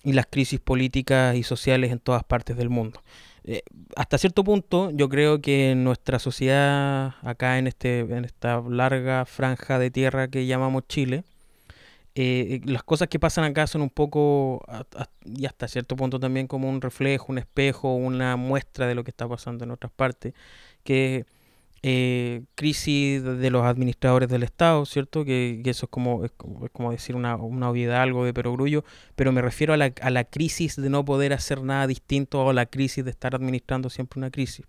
[0.03, 3.03] y las crisis políticas y sociales en todas partes del mundo.
[3.45, 3.63] Eh,
[3.97, 9.79] hasta cierto punto, yo creo que nuestra sociedad, acá en, este, en esta larga franja
[9.79, 11.25] de tierra que llamamos Chile,
[12.15, 14.63] eh, las cosas que pasan acá son un poco,
[15.25, 19.11] y hasta cierto punto también como un reflejo, un espejo, una muestra de lo que
[19.11, 20.35] está pasando en otras partes,
[20.85, 21.25] que
[21.83, 25.25] eh, crisis de los administradores del Estado, ¿cierto?
[25.25, 26.33] Que, eso es como, es
[26.73, 28.85] como, decir una, una, obviedad, algo de perogrullo,
[29.17, 32.53] pero me refiero a la, a la crisis de no poder hacer nada distinto o
[32.53, 34.65] la crisis de estar administrando siempre una crisis.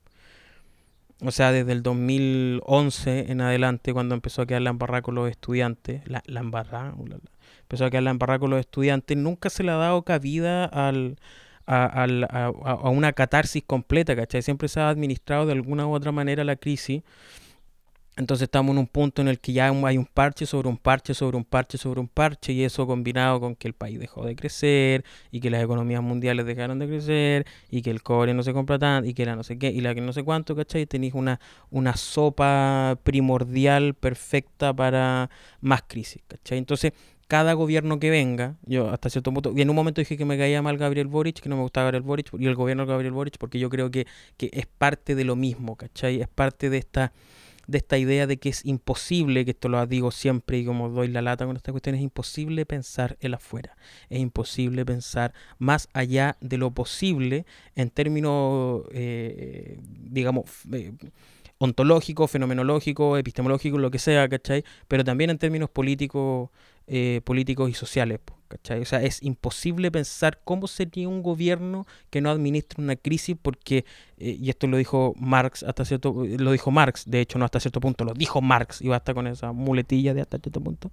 [1.21, 5.30] O sea, desde el 2011 en adelante, cuando empezó a quedar la embarrada con los
[5.30, 6.95] estudiantes, la, la embarrada,
[7.62, 11.17] empezó a quedar la embarrada con los estudiantes, nunca se le ha dado cabida al,
[11.65, 14.41] a, a, una catarsis completa, ¿cachai?
[14.41, 17.02] Siempre se ha administrado de alguna u otra manera la crisis.
[18.15, 21.15] Entonces estamos en un punto en el que ya hay un parche sobre un parche
[21.15, 24.36] sobre un parche sobre un parche y eso combinado con que el país dejó de
[24.36, 28.54] crecer y que las economías mundiales dejaron de crecer y que el cobre no se
[28.54, 30.86] compra tanto y que la no sé qué y la que no sé cuánto, ¿cachai?
[30.86, 31.39] Tenéis una,
[31.71, 36.60] una sopa primordial perfecta para más crisis, ¿cachai?
[36.60, 36.93] Entonces
[37.28, 40.38] cada gobierno que venga, yo hasta cierto punto, y en un momento dije que me
[40.38, 43.14] caía mal Gabriel Boric, que no me gustaba Gabriel Boric, y el gobierno de Gabriel
[43.14, 44.08] Boric, porque yo creo que,
[44.38, 46.22] que es parte de lo mismo, ¿cachai?
[46.22, 47.14] Es parte de esta,
[47.68, 51.08] de esta idea de que es imposible, que esto lo digo siempre y como doy
[51.08, 53.76] la lata con esta cuestión, es imposible pensar el afuera,
[54.10, 60.92] es imposible pensar más allá de lo posible en términos, eh, digamos, eh,
[61.58, 64.66] ontológico, fenomenológico, epistemológico, lo que sea, ¿cachai?
[64.88, 66.50] Pero también en términos políticos
[66.88, 68.19] eh, políticos y sociales.
[68.48, 68.82] ¿cachai?
[68.82, 73.86] O sea, es imposible pensar cómo sería un gobierno que no administre una crisis porque,
[74.17, 77.60] eh, y esto lo dijo Marx hasta cierto lo dijo Marx, de hecho no hasta
[77.60, 80.91] cierto punto, lo dijo Marx y basta con esa muletilla de hasta cierto punto.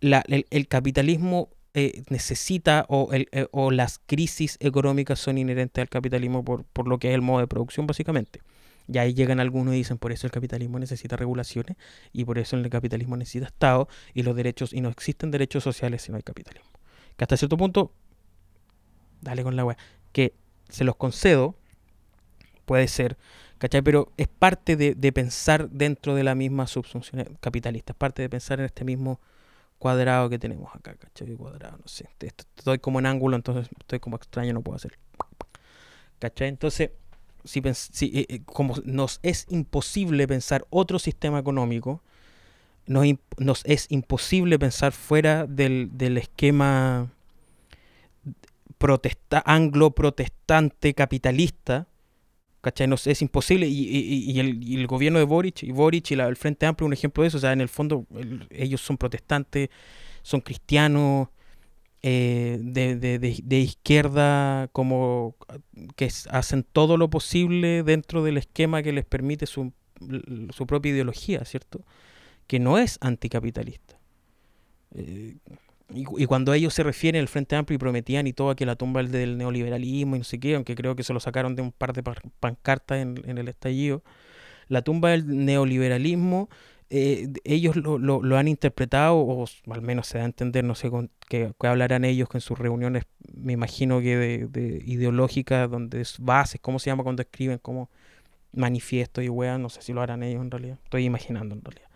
[0.00, 6.44] La, el, capitalismo eh, necesita o, el, o las crisis económicas son inherentes al capitalismo
[6.44, 8.40] por, por lo que es el modo de producción básicamente.
[8.88, 11.76] Y ahí llegan algunos y dicen, por eso el capitalismo necesita regulaciones
[12.12, 16.02] y por eso el capitalismo necesita Estado y los derechos, y no existen derechos sociales
[16.02, 16.70] si no hay capitalismo.
[17.16, 17.92] Que hasta cierto punto,
[19.20, 19.76] dale con la weá,
[20.12, 20.34] que
[20.68, 21.56] se los concedo,
[22.64, 23.16] puede ser,
[23.58, 23.82] ¿cachai?
[23.82, 28.60] Pero es parte de, pensar dentro de la misma subsunción capitalista, es parte de pensar
[28.60, 29.20] en este mismo
[29.78, 31.34] cuadrado que tenemos acá, ¿cachai?
[31.34, 34.98] Cuadrado, no sé, estoy como en ángulo, entonces estoy como extraño, no puedo hacer.
[36.18, 36.48] ¿Cachai?
[36.48, 36.90] Entonces
[37.46, 42.02] si, eh, eh, como nos es imposible pensar otro sistema económico,
[42.86, 43.06] nos,
[43.38, 47.10] nos es imposible pensar fuera del, del esquema
[48.78, 51.88] protesta, anglo-protestante capitalista,
[52.60, 52.86] ¿cachai?
[52.86, 56.36] Nos es imposible, y, y, el, y, el, gobierno de Boric, y Boric y el
[56.36, 58.06] Frente Amplio, un ejemplo de eso, o sea, en el fondo
[58.50, 59.70] ellos son protestantes,
[60.22, 61.28] son cristianos,
[62.08, 65.34] eh, de, de, de, izquierda como
[65.96, 69.72] que hacen todo lo posible dentro del esquema que les permite su,
[70.50, 71.84] su propia ideología, ¿cierto?
[72.46, 73.98] Que no es anticapitalista.
[74.94, 75.38] Eh,
[75.92, 79.02] y, cuando ellos se refieren al Frente Amplio y prometían y todo que la tumba
[79.02, 81.92] del neoliberalismo y no sé qué, aunque creo que se lo sacaron de un par
[81.92, 82.04] de
[82.38, 84.04] pancartas en, en el estallido,
[84.68, 86.50] la tumba del neoliberalismo
[86.90, 90.90] eh, ellos lo, lo, han interpretado, o al menos se da a entender, no sé
[90.90, 96.18] con, qué, hablarán ellos en sus reuniones, me imagino que de, de ideológicas, donde es
[96.18, 97.58] bases, ¿cómo se llama cuando escriben?
[97.58, 97.90] como
[98.52, 101.88] manifiesto y weá, no sé si lo harán ellos en realidad, estoy imaginando en realidad.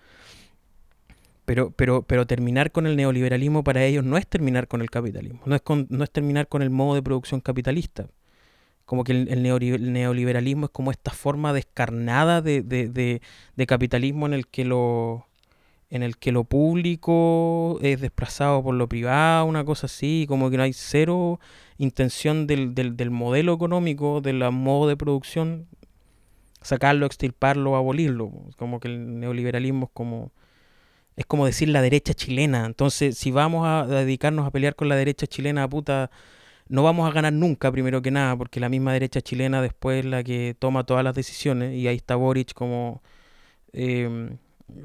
[1.45, 5.41] Pero, pero, pero terminar con el neoliberalismo para ellos no es terminar con el capitalismo,
[5.47, 8.09] no es, no es terminar con el modo de producción capitalista
[8.91, 14.49] como que el, neoliberalismo es como esta forma descarnada de, de, de, capitalismo en el
[14.49, 15.29] que lo
[15.91, 20.57] en el que lo público es desplazado por lo privado, una cosa así, como que
[20.57, 21.39] no hay cero
[21.79, 25.69] intención del, del, del modelo económico, del modo de producción,
[26.61, 28.33] sacarlo, extirparlo, abolirlo.
[28.57, 30.33] Como que el neoliberalismo es como
[31.15, 32.67] es como decir la derecha chilena.
[32.67, 36.11] Entonces, si vamos a dedicarnos a pelear con la derecha chilena, puta,
[36.71, 40.05] no vamos a ganar nunca, primero que nada, porque la misma derecha chilena después es
[40.07, 43.03] la que toma todas las decisiones y ahí está Boric como
[43.73, 44.37] eh,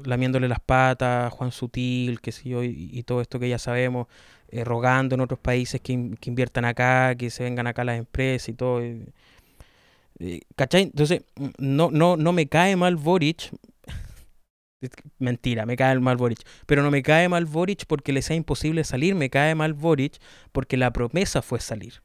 [0.04, 4.08] lamiéndole las patas, Juan Sutil, qué sé yo, y, todo esto que ya sabemos,
[4.48, 8.52] eh, rogando en otros países que, inviertan acá, que se vengan acá las empresas y
[8.54, 8.80] todo.
[8.82, 10.82] Eh, ¿Cachai?
[10.82, 11.22] Entonces,
[11.58, 13.52] no, no, no me cae mal Boric,
[15.18, 16.40] Mentira, me cae mal Boric.
[16.66, 20.18] Pero no me cae mal Boric porque le sea imposible salir, me cae mal Boric
[20.52, 22.02] porque la promesa fue salir.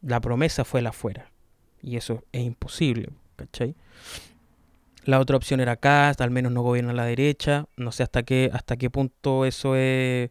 [0.00, 1.30] La promesa fue la afuera.
[1.82, 3.74] Y eso es imposible, ¿cachai?
[5.04, 7.66] La otra opción era acá, al menos no gobierna la derecha.
[7.76, 10.30] No sé hasta qué, hasta qué punto eso es,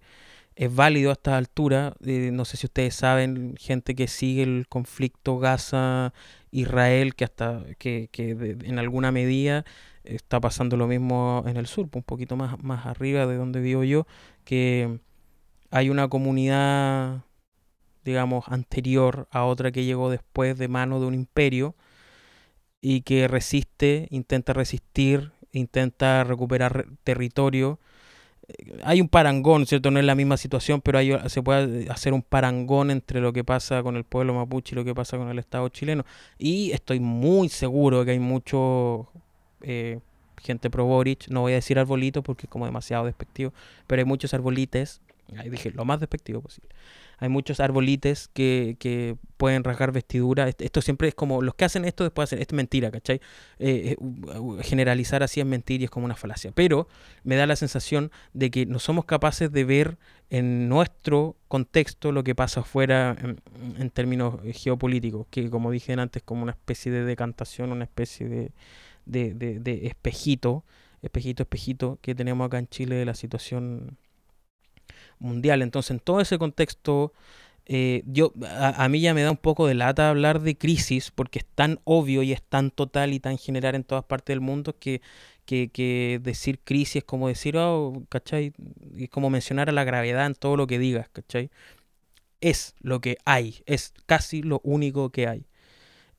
[0.55, 1.95] es válido a esta altura.
[2.05, 8.09] Eh, no sé si ustedes saben, gente que sigue el conflicto Gaza-Israel, que hasta que,
[8.11, 8.31] que
[8.63, 9.65] en alguna medida
[10.15, 13.83] está pasando lo mismo en el sur, un poquito más, más arriba de donde vivo
[13.83, 14.07] yo,
[14.43, 14.99] que
[15.71, 17.23] hay una comunidad,
[18.03, 21.75] digamos, anterior a otra que llegó después de mano de un imperio
[22.81, 27.79] y que resiste, intenta resistir, intenta recuperar territorio.
[28.47, 29.91] Eh, hay un parangón, ¿cierto?
[29.91, 33.43] No es la misma situación, pero hay, se puede hacer un parangón entre lo que
[33.43, 36.05] pasa con el pueblo mapuche y lo que pasa con el Estado chileno.
[36.37, 39.07] Y estoy muy seguro que hay muchos
[39.61, 39.99] eh,
[40.41, 43.53] gente pro Boric, no voy a decir arbolito porque es como demasiado despectivo,
[43.87, 45.01] pero hay muchos arbolites,
[45.37, 46.69] ahí dije lo más despectivo posible,
[47.17, 51.85] hay muchos arbolites que, que pueden rasgar vestidura, esto siempre es como, los que hacen
[51.85, 53.21] esto después hacen, esto es mentira, ¿cachai?
[53.59, 56.87] Eh, eh, generalizar así es mentir y es como una falacia, pero
[57.23, 59.97] me da la sensación de que no somos capaces de ver
[60.29, 63.17] en nuestro contexto lo que pasa afuera
[63.77, 68.51] en, términos geopolíticos, que como dije antes, como una especie de decantación, una especie de
[69.09, 70.63] de, de, de espejito,
[71.01, 73.97] espejito, espejito que tenemos acá en Chile de la situación
[75.19, 75.61] mundial.
[75.61, 77.13] Entonces, en todo ese contexto,
[77.65, 81.39] eh, yo a, mí ya me da un poco de lata hablar de crisis porque
[81.39, 84.75] es tan obvio y es tan total y tan general en todas partes del mundo
[84.79, 85.01] que,
[85.45, 88.53] que, que decir crisis es como decir, oh, ¿cachai?
[88.97, 91.51] Es como mencionar a la gravedad en todo lo que digas, ¿cachai?
[92.41, 95.45] Es lo que hay, es casi lo único que hay.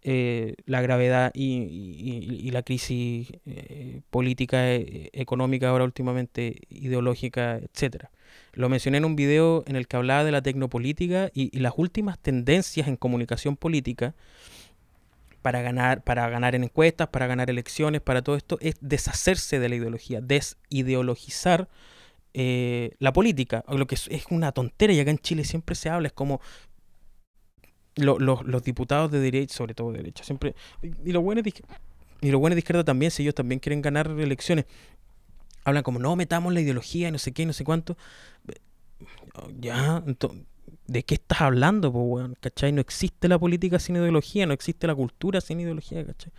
[0.02, 8.10] Eh, la gravedad y, la crisis eh, política, eh, económica, ahora últimamente ideológica, etcétera.
[8.54, 12.18] Lo mencioné en un video en el que hablaba de la tecnopolítica y, las últimas
[12.18, 14.14] tendencias en comunicación política
[15.42, 19.68] para ganar, para ganar en encuestas, para ganar elecciones, para todo esto, es deshacerse de
[19.68, 21.68] la ideología, desideologizar
[22.32, 26.06] la política, lo que es, es, una tontera y acá en Chile siempre se habla,
[26.06, 26.40] es como
[27.96, 30.54] los diputados de derecha, sobre todo de derecha, siempre.
[31.04, 31.52] Y los buenos de,
[32.20, 34.66] y los buenos de izquierda también, si ellos también quieren ganar elecciones,
[35.64, 37.96] hablan como no metamos la ideología y no sé qué, no sé cuánto.
[39.58, 40.02] Ya,
[40.86, 42.72] ¿de qué estás hablando, po, ¿Cachai?
[42.72, 46.32] No existe la política sin ideología, no existe la cultura sin ideología, ¿cachai?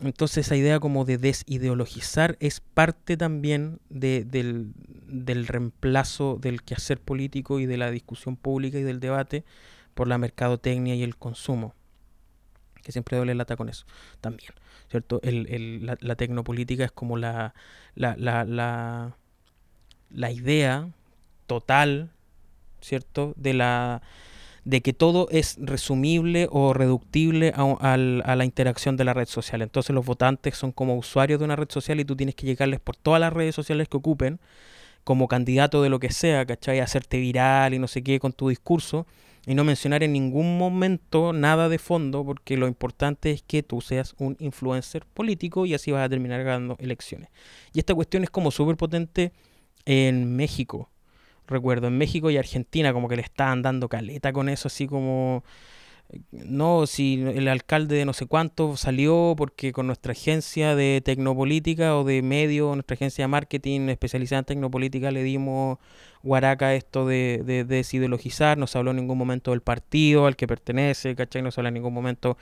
[0.00, 4.72] Entonces esa idea como de desideologizar es parte también de, del,
[5.06, 9.44] del reemplazo del quehacer político y de la discusión pública y del debate
[9.96, 11.74] por la mercadotecnia y el consumo,
[12.82, 13.86] que siempre duele lata con eso
[14.20, 14.50] también,
[14.90, 15.20] ¿cierto?
[15.22, 17.54] El, el, la, tecnopolítica es como la,
[17.94, 19.16] la, la, la,
[20.10, 20.90] la idea
[21.46, 22.10] total,
[22.82, 23.32] ¿cierto?
[23.36, 24.02] De la
[24.64, 29.28] de que todo es resumible o reductible a, a, a, la interacción de la red
[29.28, 29.62] social.
[29.62, 32.80] Entonces los votantes son como usuarios de una red social y tú tienes que llegarles
[32.80, 34.40] por todas las redes sociales que ocupen
[35.04, 36.80] como candidato de lo que sea, ¿cachai?
[36.80, 39.06] Hacerte viral y no sé qué con tu discurso
[39.46, 43.80] y no mencionar en ningún momento nada de fondo porque lo importante es que tú
[43.80, 47.30] seas un influencer político y así vas a terminar ganando elecciones.
[47.72, 49.32] Y esta cuestión es como súper potente
[49.84, 50.90] en México.
[51.46, 55.44] Recuerdo, en México y Argentina como que le estaban dando caleta con eso, así como
[56.30, 61.96] no, si el alcalde de no sé cuánto salió porque con nuestra agencia de tecnopolítica
[61.96, 65.78] o de medio, nuestra agencia de marketing especializada en tecnopolítica, le dimos
[66.22, 70.46] guaraca esto de, de, desideologizar, no se habló en ningún momento del partido al que
[70.46, 71.42] pertenece, ¿cachai?
[71.42, 72.36] No se habla en ningún momento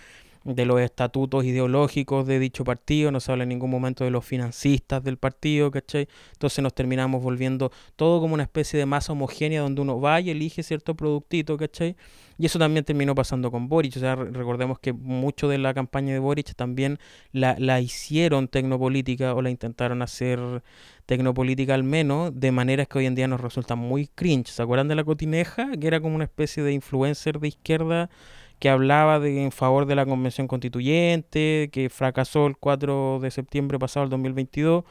[0.45, 4.25] de los estatutos ideológicos de dicho partido, no se habla en ningún momento de los
[4.25, 6.07] financistas del partido, ¿cachai?
[6.33, 10.31] Entonces nos terminamos volviendo todo como una especie de masa homogénea donde uno va y
[10.31, 11.97] elige cierto productito, ¿cachai?
[12.37, 13.97] Y eso también terminó pasando con Boric.
[13.97, 16.99] O sea, recordemos que mucho de la campaña de Boric también
[17.33, 20.63] la, la hicieron tecnopolítica o la intentaron hacer
[21.07, 24.49] tecnopolítica al menos, de maneras que hoy en día nos resulta muy cringe.
[24.49, 25.71] ¿Se acuerdan de la cotineja?
[25.79, 28.11] Que era como una especie de influencer de izquierda
[28.59, 33.79] que hablaba de, en favor de la convención constituyente, que fracasó el 4 de septiembre
[33.79, 34.85] pasado, el 2022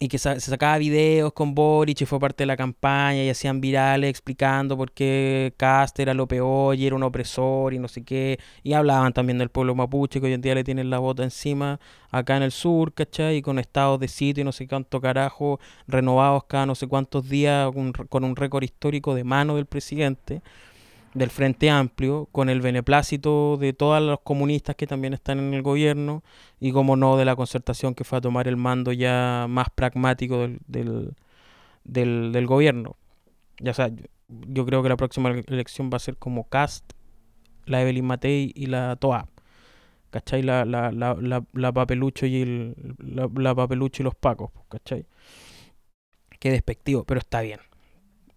[0.00, 3.60] y que se sacaba videos con Boric y fue parte de la campaña y hacían
[3.60, 8.04] virales explicando por qué Cast era lo peor y era un opresor y no sé
[8.04, 8.38] qué.
[8.62, 11.80] Y hablaban también del pueblo mapuche que hoy en día le tienen la bota encima
[12.10, 13.38] acá en el sur, ¿cachai?
[13.38, 17.28] Y con estados de sitio y no sé cuánto carajo renovados cada no sé cuántos
[17.28, 20.42] días con, con un récord histórico de mano del presidente.
[21.18, 25.62] Del Frente Amplio, con el beneplácito de todos los comunistas que también están en el
[25.62, 26.22] gobierno,
[26.60, 30.38] y como no de la concertación que fue a tomar el mando ya más pragmático
[30.38, 30.60] del,
[31.84, 32.96] del, del, gobierno.
[33.60, 33.90] Ya sea,
[34.28, 36.92] yo creo que la próxima elección va a ser como Cast,
[37.66, 39.28] la Evelyn Matei y la Toa.
[40.10, 40.42] ¿Cachai?
[40.42, 45.04] La, la, la, la, la papelucho y el, la, la, papelucho y los pacos, ¿cachai?
[46.40, 47.60] Qué despectivo, pero está bien.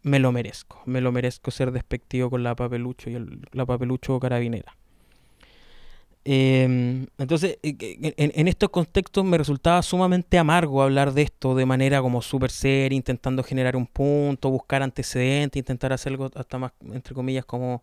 [0.04, 0.82] Me lo merezco.
[0.86, 4.76] Me lo merezco ser despectivo con la papelucho y el, la papelucho carabinera.
[6.24, 12.00] Eh, entonces, en, en, estos contextos me resultaba sumamente amargo hablar de esto de manera
[12.02, 17.16] como súper seria, intentando generar un punto, buscar antecedentes, intentar hacer algo hasta más, entre
[17.16, 17.82] comillas, como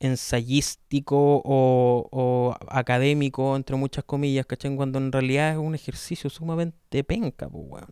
[0.00, 4.74] ensayístico o, o, académico, entre muchas comillas, ¿cachai?
[4.76, 7.88] Cuando en realidad es un ejercicio sumamente penca, pues, bueno.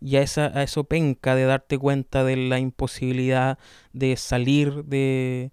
[0.00, 3.58] Y a, esa, a eso penca de darte cuenta de la imposibilidad
[3.92, 5.52] de salir de,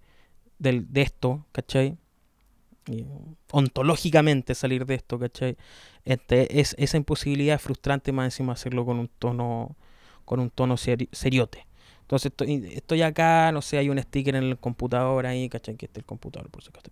[0.60, 1.98] de, de esto, ¿cachai?
[3.52, 5.58] Ontológicamente salir de esto, ¿cachai?
[6.06, 9.78] Este, es, esa imposibilidad es frustrante más encima hacerlo con un tono,
[10.26, 11.68] con un tono seri seriote.
[12.02, 15.76] Entonces estoy, estoy acá, no sé, hay un sticker en el computador ahí, ¿cachai?
[15.78, 16.92] Que está el computador, por si acaso.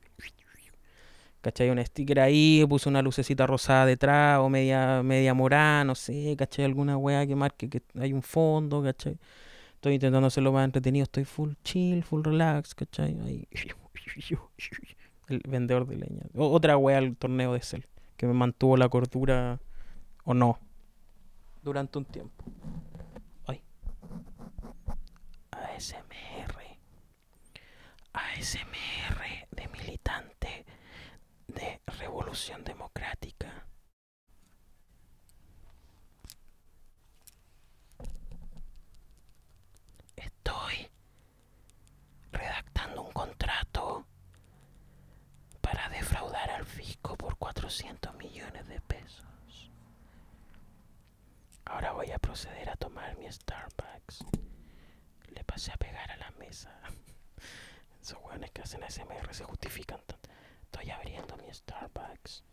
[1.41, 1.69] ¿Cachai?
[1.71, 6.65] Un sticker ahí, puse una lucecita rosada detrás o media, media morada, no sé, ¿cachai?
[6.65, 9.17] Alguna weá que marque que hay un fondo, ¿cachai?
[9.73, 13.17] Estoy intentando hacerlo más entretenido, estoy full chill, full relax, ¿cachai?
[13.25, 13.47] Ahí.
[15.27, 16.23] El vendedor de leña.
[16.35, 17.85] O, otra weá al torneo de Cell,
[18.17, 19.59] que me mantuvo la cordura
[20.23, 20.59] o no
[21.63, 22.43] durante un tiempo.
[25.51, 26.77] ASMR.
[28.13, 30.65] ASMR de militante
[31.53, 33.65] de Revolución Democrática.
[40.15, 40.89] Estoy
[42.31, 44.05] redactando un contrato
[45.61, 49.71] para defraudar al fisco por 400 millones de pesos.
[51.65, 54.19] Ahora voy a proceder a tomar mi Starbucks
[55.33, 56.69] le pasé a pegar a la mesa.
[58.01, 60.20] Esos weones que hacen ASMR se justifican tanto.
[60.71, 62.43] Estoy abriendo mi Starbucks.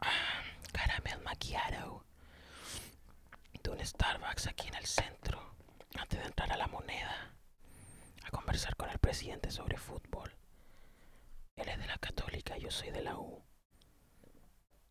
[0.00, 0.42] Ah,
[0.72, 2.04] caramel macchiato.
[3.62, 5.54] De un Starbucks aquí en el centro.
[5.96, 7.36] Antes de entrar a la moneda.
[8.24, 10.34] A conversar con el presidente sobre fútbol.
[11.54, 13.44] Él es de la católica, yo soy de la U.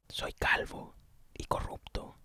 [0.08, 0.96] Soy calvo
[1.34, 2.21] y corrupto.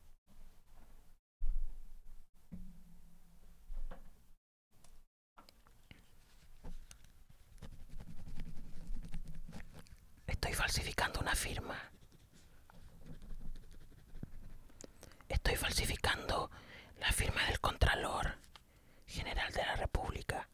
[10.46, 11.76] Estoy falsificando una firma.
[15.28, 16.52] Estoy falsificando
[17.00, 18.38] la firma del Contralor
[19.08, 20.48] General de la República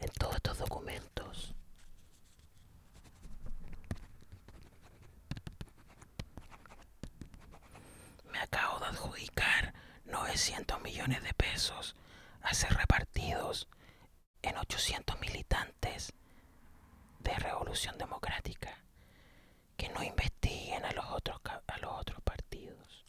[0.00, 1.54] en todos estos documentos.
[8.42, 9.74] acabo de adjudicar
[10.06, 11.94] 900 millones de pesos
[12.42, 13.68] a ser repartidos
[14.42, 16.12] en 800 militantes
[17.20, 18.76] de Revolución Democrática
[19.76, 23.04] que no investiguen a los otros, a los otros partidos.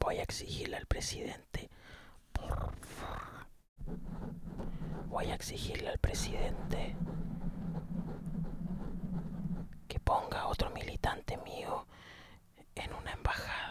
[0.00, 1.68] Voy a exigirle al presidente,
[2.32, 2.72] por
[5.08, 6.94] voy a exigirle al presidente
[9.88, 11.86] que ponga otro militante mío
[12.74, 13.67] en una embajada.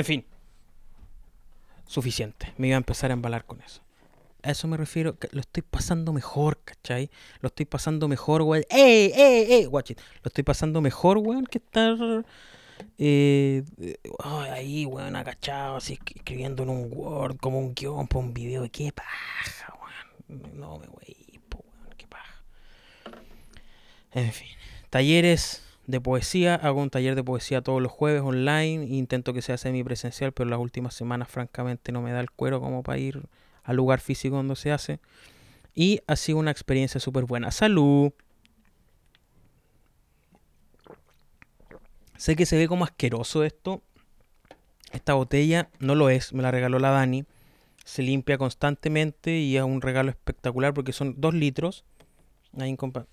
[0.00, 0.24] En fin,
[1.86, 2.54] suficiente.
[2.56, 3.82] Me iba a empezar a embalar con eso.
[4.42, 7.10] A eso me refiero, que lo estoy pasando mejor, ¿cachai?
[7.42, 8.64] Lo estoy pasando mejor, weón.
[8.70, 9.66] ¡Ey, ey, ey!
[9.66, 10.00] Watch it.
[10.22, 12.24] Lo estoy pasando mejor, weón, que estar
[12.96, 13.62] eh,
[14.50, 18.66] ahí, weón, agachado, así escribiendo en un Word, como un guion para un video.
[18.72, 20.58] ¡Qué paja, weón!
[20.58, 22.42] No me weón, qué paja.
[24.12, 24.48] En fin,
[24.88, 26.54] talleres de poesía.
[26.54, 28.84] Hago un taller de poesía todos los jueves online.
[28.86, 32.82] Intento que sea semipresencial, pero las últimas semanas, francamente, no me da el cuero como
[32.82, 33.22] para ir
[33.64, 35.00] al lugar físico donde se hace.
[35.74, 37.50] Y ha sido una experiencia súper buena.
[37.50, 38.12] ¡Salud!
[42.16, 43.82] Sé que se ve como asqueroso esto.
[44.92, 47.24] Esta botella no lo es, me la regaló la Dani.
[47.84, 51.84] Se limpia constantemente y es un regalo espectacular porque son dos litros.
[52.58, 53.06] Ahí compa.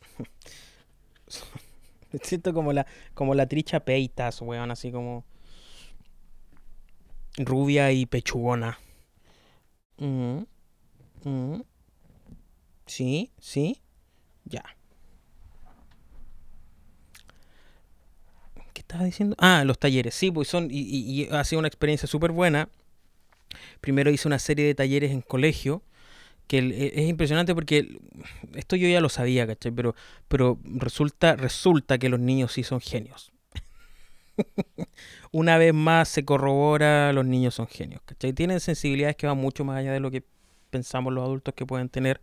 [2.23, 5.25] Siento como la, como la tricha peitas, weón, así como
[7.37, 8.79] rubia y pechugona.
[9.97, 10.43] Mm,
[11.23, 11.61] mm.
[12.85, 13.81] Sí, sí.
[14.45, 14.63] Ya.
[18.73, 19.35] ¿Qué estaba diciendo?
[19.39, 22.69] Ah, los talleres, sí, pues son, y, y ha sido una experiencia súper buena.
[23.81, 25.81] Primero hice una serie de talleres en colegio
[26.47, 27.99] que e, es impresionante porque
[28.55, 29.71] esto yo ya lo sabía, ¿cachai?
[29.71, 29.95] Pero,
[30.27, 33.31] pero resulta, resulta que los niños sí son genios.
[35.31, 38.33] Una vez más se corrobora, los niños son genios, ¿cachai?
[38.33, 40.23] Tienen sensibilidades que van mucho más allá de lo que
[40.69, 42.21] pensamos los adultos que pueden tener.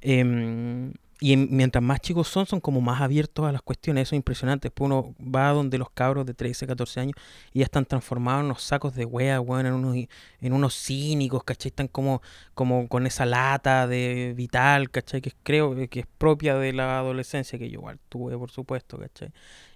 [0.00, 4.08] Eh, y mientras más chicos son, son como más abiertos a las cuestiones.
[4.08, 4.68] Eso es impresionante.
[4.68, 7.14] Después uno va donde los cabros de 13, 14 años
[7.52, 9.96] y ya están transformados en unos sacos de wea, weón, en unos,
[10.40, 11.70] en unos cínicos, ¿cachai?
[11.70, 12.20] Están como,
[12.54, 15.20] como con esa lata de vital, ¿cachai?
[15.20, 19.32] Que creo que es propia de la adolescencia, que yo igual tuve, por supuesto, ¿cachai?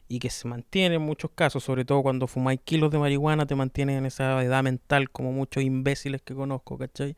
[0.09, 3.55] Y que se mantiene en muchos casos, sobre todo cuando fumáis kilos de marihuana, te
[3.55, 7.17] mantiene en esa edad mental como muchos imbéciles que conozco, ¿cachai?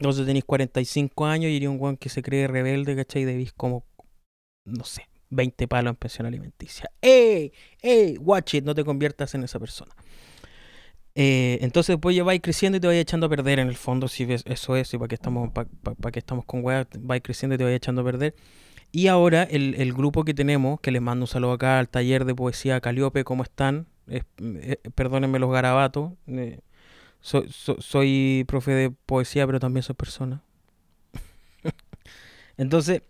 [0.00, 3.22] Entonces tenéis 45 años y iría un weón que se cree rebelde, ¿cachai?
[3.22, 3.84] Y debís como,
[4.64, 6.90] no sé, 20 palos en pensión alimenticia.
[7.02, 7.52] ¡Ey!
[7.82, 8.16] ¡Ey!
[8.16, 9.94] Watch it, no te conviertas en esa persona.
[11.14, 14.08] Eh, entonces después ya vais creciendo y te vais echando a perder en el fondo,
[14.08, 17.56] si ves, eso es, y para que estamos, para, que estamos con weas, vais creciendo
[17.56, 18.34] y te vais echando a perder.
[18.92, 22.24] Y ahora el, el, grupo que tenemos, que les mando un saludo acá al taller
[22.24, 23.86] de poesía Caliope, ¿cómo están?
[24.08, 24.22] Eh,
[24.94, 26.12] perdónenme los garabatos.
[27.22, 30.42] Eh, soy profe de poesía, pero también soy persona.
[32.56, 33.02] Entonces,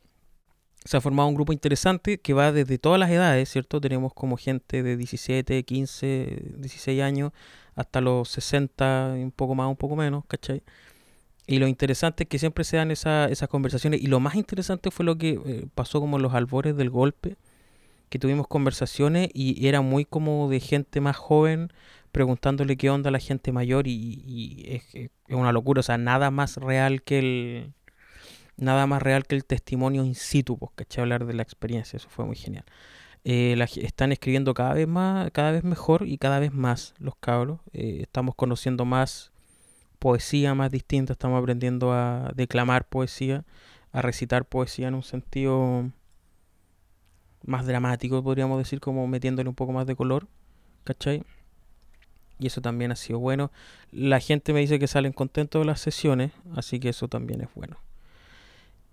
[0.84, 3.80] se ha formado un grupo interesante que va desde todas las edades, ¿cierto?
[3.80, 7.32] Tenemos como gente de 17, 15, 16 años
[7.74, 10.62] hasta los 60, un poco más, un poco menos, ¿cachai?
[11.46, 14.00] Y lo interesante es que siempre se dan esa, esas conversaciones.
[14.00, 17.36] Y lo más interesante fue lo que eh, pasó como en los albores del golpe,
[18.08, 21.72] que tuvimos conversaciones y era muy como de gente más joven
[22.12, 26.56] preguntándole qué onda a la gente mayor y, es, una locura, o sea, nada más
[26.56, 27.74] real que el
[28.56, 31.02] nada más real que el testimonio in situ, pues, ¿cachai?
[31.02, 32.64] Hablar de la experiencia, eso fue muy genial.
[33.24, 37.60] Eh, están escribiendo cada vez más, cada vez mejor y cada vez más los cabros.
[37.72, 39.32] Eh, estamos conociendo más
[40.00, 43.44] poesía más distinta, estamos aprendiendo a declamar poesía,
[43.92, 45.90] a recitar poesía en un sentido
[47.44, 50.26] más dramático, podríamos decir, como metiéndole un poco más de color,
[50.84, 51.22] ¿cachai?
[52.40, 53.52] Y eso también ha sido bueno.
[53.92, 57.48] La gente me dice que salen contentos de las sesiones, así que eso también es
[57.54, 57.78] bueno.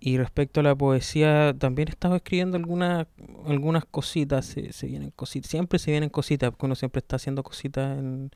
[0.00, 3.06] Y respecto a la poesía, también he estado escribiendo algunas
[3.46, 7.98] algunas cositas, se, vienen cositas, siempre se vienen cositas, porque uno siempre está haciendo cositas
[7.98, 8.30] en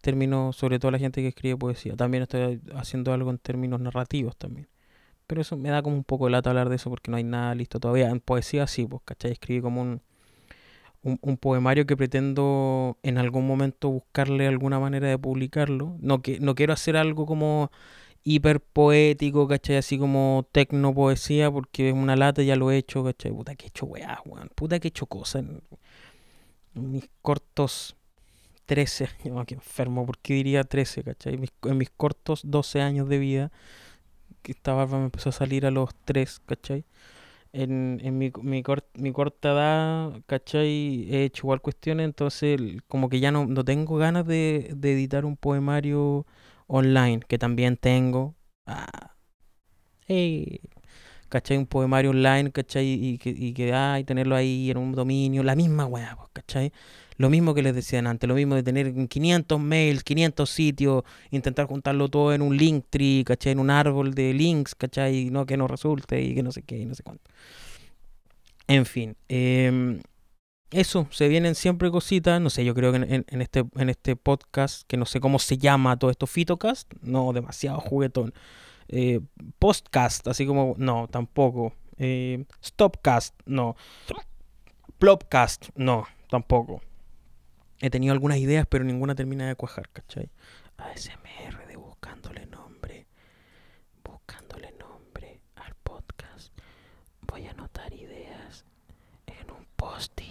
[0.00, 1.96] términos, sobre todo la gente que escribe poesía.
[1.96, 4.68] También estoy haciendo algo en términos narrativos también.
[5.26, 7.24] Pero eso me da como un poco de lata hablar de eso porque no hay
[7.24, 8.10] nada listo todavía.
[8.10, 9.32] En poesía sí, pues, ¿cachai?
[9.32, 10.02] Escribí como un,
[11.02, 15.96] un, poemario que pretendo en algún momento buscarle alguna manera de publicarlo.
[16.00, 17.70] No, que, no quiero hacer algo como
[18.24, 19.76] hiper poético, ¿cachai?
[19.76, 23.32] Así como tecno poesía, porque es una lata, ya lo he hecho, ¿cachai?
[23.32, 24.50] Puta que he hecho weá, weón.
[24.54, 25.62] Puta que he hecho cosas en,
[26.74, 27.96] mis cortos
[28.66, 31.38] 13 años, que enfermo, porque diría 13, ¿cachai?
[31.64, 33.52] en mis cortos 12 años de vida,
[34.42, 36.84] que esta barba me empezó a salir a los 3, ¿cachai?
[37.52, 38.62] En, en mi, mi,
[38.94, 41.08] mi, corta edad, ¿cachai?
[41.10, 45.24] He hecho igual cuestiones, entonces como que ya no, no tengo ganas de, de, editar
[45.24, 46.26] un poemario
[46.66, 48.34] online, que también tengo.
[48.66, 49.14] Ah,
[50.06, 50.60] hey,
[51.28, 51.58] ¿cachai?
[51.58, 52.86] Un poemario online, ¿cachai?
[52.86, 56.72] Y que, y que y tenerlo ahí en un dominio, la misma weá, pues, ¿cachai?
[57.18, 61.66] Lo mismo que les decían antes, lo mismo de tener 500 mails, 500 sitios, intentar
[61.66, 63.52] juntarlo todo en un link tree, ¿cachai?
[63.52, 65.28] En un árbol de links, ¿cachai?
[65.30, 67.30] No, que no resulte y que no sé qué y no sé cuánto.
[68.68, 70.00] En fin, eh,
[70.70, 74.82] eso, se vienen siempre cositas, no sé, yo creo que en, este, en este podcast,
[74.86, 78.34] que no sé cómo se llama todo esto, Fitocast, no, demasiado juguetón.
[78.88, 79.20] Eh,
[79.58, 81.72] postcast, así como, no, tampoco.
[81.96, 83.76] Eh, stopcast, no.
[84.98, 86.82] Plopcast, no, tampoco.
[87.80, 90.30] He tenido algunas ideas, pero ninguna termina de cuajar, ¿cachai?
[90.78, 93.06] ASMR de buscándole nombre.
[94.04, 96.52] Buscándole nombre al podcast.
[97.22, 98.64] Voy a anotar ideas
[99.26, 100.27] en un post-it.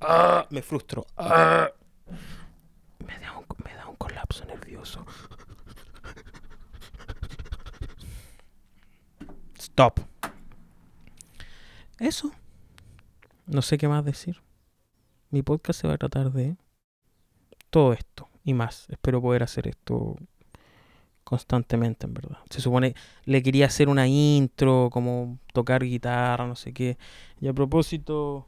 [0.00, 1.06] Ah, me frustro.
[1.16, 1.70] Ah.
[3.06, 5.04] Me, da un, me da un colapso nervioso.
[9.58, 10.00] Stop.
[11.98, 12.30] Eso.
[13.46, 14.40] No sé qué más decir.
[15.30, 16.56] Mi podcast se va a tratar de
[17.68, 18.88] todo esto y más.
[18.90, 20.16] Espero poder hacer esto
[21.24, 22.38] constantemente, en verdad.
[22.48, 22.94] Se supone,
[23.24, 26.98] le quería hacer una intro, como tocar guitarra, no sé qué.
[27.40, 28.46] Y a propósito...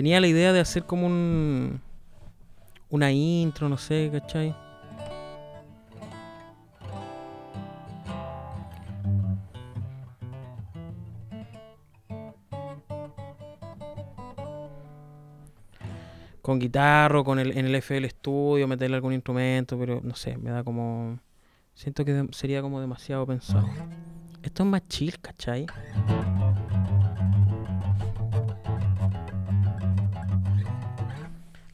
[0.00, 1.78] Tenía la idea de hacer como un
[2.88, 4.56] una intro, no sé, ¿cachai?
[16.40, 20.50] Con guitarra, con el, en el FL Studio, meterle algún instrumento, pero no sé, me
[20.50, 21.18] da como...
[21.74, 23.68] Siento que sería como demasiado pensado.
[24.42, 25.66] Esto es más chill, ¿cachai?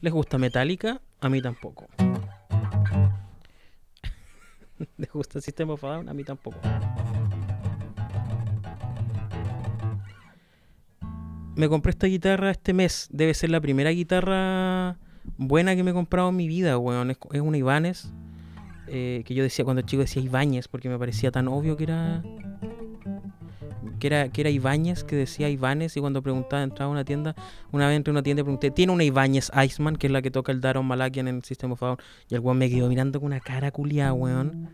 [0.07, 1.01] ¿Les gusta Metallica?
[1.19, 1.85] A mí tampoco.
[4.97, 6.57] ¿Les gusta el System of A mí tampoco.
[11.57, 13.09] Me compré esta guitarra este mes.
[13.11, 14.95] Debe ser la primera guitarra
[15.35, 17.11] buena que me he comprado en mi vida, weón.
[17.11, 18.09] Es, una Ibanez.
[18.87, 22.23] Eh, que yo decía cuando chico decía Ibáñez porque me parecía tan obvio que era
[23.99, 27.35] que era, que era Ibáñez, que decía Ibáñez, y cuando preguntaba, entraba a una tienda,
[27.71, 30.21] una vez entré a una tienda y pregunté, ¿tiene una Ibáñez Iceman, que es la
[30.21, 31.97] que toca el Daron Malakian en el System of Down?
[32.29, 34.69] Y el weón me quedó mirando con una cara culiada, weón.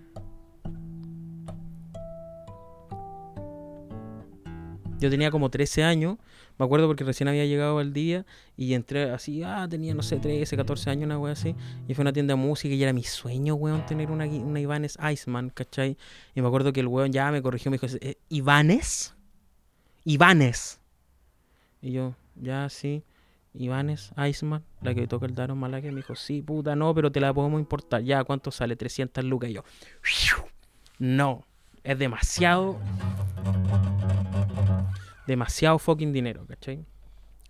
[5.04, 6.18] Yo tenía como 13 años,
[6.58, 8.26] me acuerdo porque recién había llegado al día
[8.56, 11.58] y entré así, ah, tenía, no sé, 13, 14 años, una wea así.
[11.90, 14.62] Y fue a una tienda de música y era mi sueño, weón, tener una, una
[15.12, 15.98] Iceman, ¿cachai?
[16.34, 19.14] Y me acuerdo que el weón ya me corrigió, me dijo, eh, ¿Ibanez?
[20.06, 20.80] Ibanez.
[21.82, 23.04] Y yo, ya, sí.
[23.54, 27.20] Ibanez Iceman, la que toca el Daron Malakia, me dijo, sí, puta, no, pero te
[27.20, 28.04] la podemos importar.
[28.04, 28.78] Ya, ¿cuánto sale?
[28.78, 29.50] 300 lucas.
[29.50, 29.64] Y yo,
[30.98, 31.46] no,
[31.84, 32.80] es demasiado
[35.28, 36.86] demasiado fucking dinero, ¿cachai?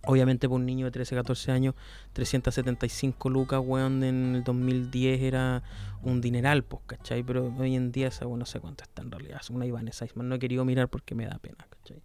[0.06, 1.74] Obviamente por un niño de 13, 14 años,
[2.12, 5.62] 375 lucas, weón, en el 2010 era
[6.02, 7.22] un dineral, pues, ¿cachai?
[7.22, 9.38] Pero hoy en día esa, no sé cuánto está en realidad.
[9.40, 10.28] Es una Ibanez Iceman.
[10.28, 12.02] No he querido mirar porque me da pena, ¿cachai?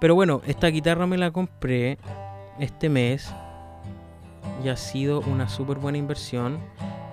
[0.00, 1.98] Pero bueno, esta guitarra me la compré
[2.58, 3.32] este mes
[4.64, 6.58] y ha sido una súper buena inversión.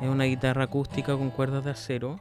[0.01, 2.19] Es una guitarra acústica con cuerdas de acero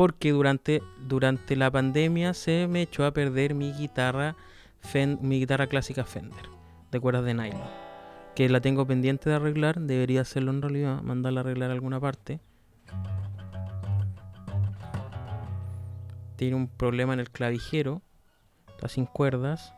[0.00, 4.34] porque durante, durante la pandemia se me echó a perder mi guitarra,
[5.20, 6.46] mi guitarra clásica Fender,
[6.90, 7.60] de cuerdas de nylon,
[8.34, 12.00] que la tengo pendiente de arreglar, debería hacerlo en realidad, mandarla a arreglar a alguna
[12.00, 12.40] parte.
[16.36, 18.00] Tiene un problema en el clavijero,
[18.68, 19.74] está sin cuerdas.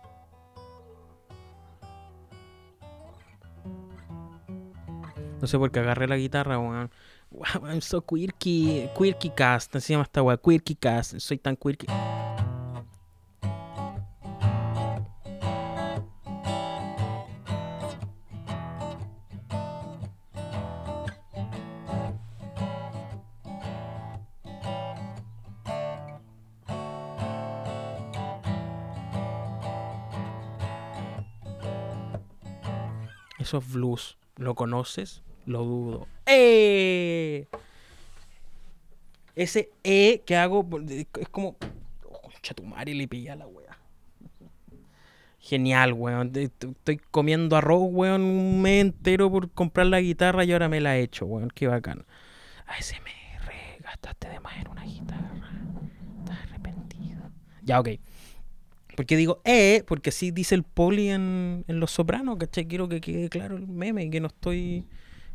[5.41, 6.61] No sé por qué agarré la guitarra,
[7.33, 11.87] Wow, I'm so quirky, quirky cast, se llama esta weá, quirky cast, soy tan quirky.
[33.39, 34.17] Eso es blues.
[34.37, 35.23] ¿Lo conoces?
[35.47, 36.09] Lo dudo.
[36.27, 37.47] ¡Eh!
[39.35, 41.57] Ese E que hago es como.
[42.05, 43.79] Oh, concha tu madre, le pilla la wea.
[45.41, 46.33] Genial, weón.
[46.35, 50.97] Estoy comiendo arroz, weón, un mes entero por comprar la guitarra y ahora me la
[50.97, 51.51] he hecho, weón.
[51.51, 52.05] Qué bacán.
[52.67, 55.31] ASMR, gastaste de más en una guitarra.
[56.21, 57.23] Estás arrepentido.
[57.63, 57.89] Ya, ok.
[58.95, 59.83] ¿Por qué digo eh?
[59.87, 62.67] Porque así dice el poli en, en Los Sopranos, ¿cachai?
[62.67, 64.87] Quiero que quede claro el meme y que no estoy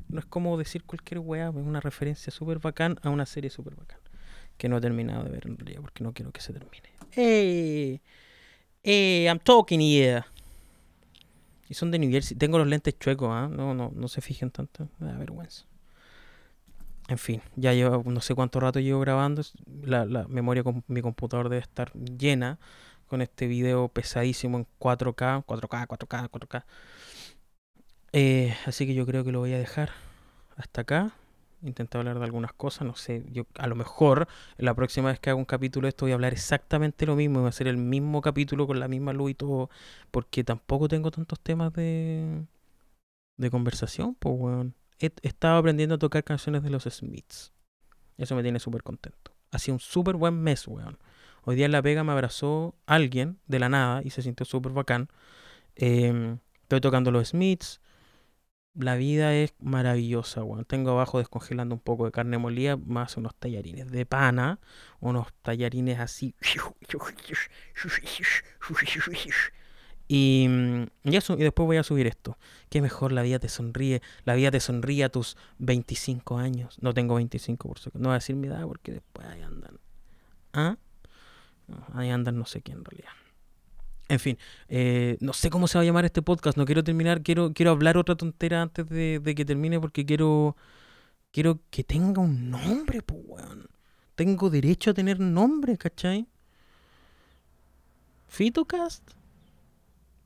[0.09, 3.75] no es como decir cualquier weá, es una referencia súper bacán a una serie súper
[3.75, 3.99] bacán.
[4.57, 6.89] Que no he terminado de ver en realidad porque no quiero que se termine.
[7.15, 7.99] ¡Eh!
[8.83, 9.25] ¡Eh!
[9.27, 10.23] I'm talking here.
[11.69, 12.37] Y son de New Jersey.
[12.37, 13.49] Tengo los lentes chuecos, ¿ah?
[13.51, 14.87] No, no, no se fijen tanto.
[14.99, 15.65] Me da vergüenza.
[17.09, 19.41] En fin, ya llevo no sé cuánto rato llevo grabando.
[19.83, 22.57] La, la memoria con mi computador debe estar llena
[23.07, 26.63] con este video pesadísimo en 4K, 4K, 4K, 4K.
[28.13, 29.91] Eh, así que yo creo que lo voy a dejar
[30.55, 31.11] hasta acá.
[31.63, 34.27] Intenté hablar de algunas cosas, no sé, yo a lo mejor
[34.57, 37.39] la próxima vez que haga un capítulo de esto voy a hablar exactamente lo mismo,
[37.39, 39.71] voy a hacer el mismo capítulo con la misma luz y todo,
[40.11, 42.43] porque tampoco tengo tantos temas de,
[43.37, 44.75] de conversación, pues weón.
[44.99, 47.53] He, estado aprendiendo a tocar canciones de los Smiths.
[48.17, 49.31] Eso me tiene súper contento.
[49.51, 50.97] Ha sido un súper buen mes, weón.
[51.43, 54.73] Hoy día en La Vega me abrazó alguien de la nada y se sintió súper
[54.73, 55.09] bacán.
[55.75, 57.79] Em, estoy tocando los Smiths,
[58.77, 60.65] la vida es maravillosa, weón.
[60.65, 64.59] Tengo abajo descongelando un poco de carne molida, más unos tallarines de pana,
[64.99, 66.35] unos tallarines así.
[70.07, 70.47] Y,
[71.03, 72.37] y eso, y después voy a subir esto.
[72.69, 74.01] Qué mejor la vida te sonríe.
[74.23, 76.77] La vida te sonríe a tus 25 años.
[76.81, 77.99] No tengo 25 por supuesto.
[77.99, 79.79] No voy a decir mi edad porque después ahí andan.
[80.53, 80.77] ¿Ah?
[81.93, 83.11] Ahí andan no sé quién en realidad.
[84.09, 84.37] En fin,
[84.69, 86.57] eh, no sé cómo se va a llamar este podcast.
[86.57, 87.21] No quiero terminar.
[87.23, 90.55] Quiero, quiero hablar otra tontera antes de, que termine porque quiero,
[91.31, 93.67] quiero que tenga un nombre, pues, weón.
[94.15, 96.27] Tengo derecho a tener nombre, ¿cachai?
[98.27, 99.03] Fitocast.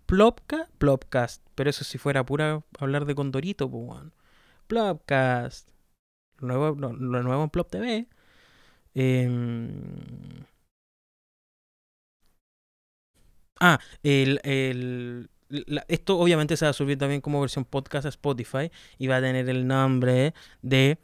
[0.06, 1.44] Plopcast, Plopcast.
[1.56, 4.14] Pero eso si fuera pura hablar de Condorito, pues, weón.
[4.68, 5.68] Plopcast.
[6.40, 8.08] Lo nuevo, nuevo en Plop TV.
[8.94, 10.44] Em,
[13.64, 18.10] Ah, el, el, la- esto obviamente se va a subir también como versión podcast a
[18.10, 20.34] Spotify y va a tener el nombre
[20.64, 20.98] de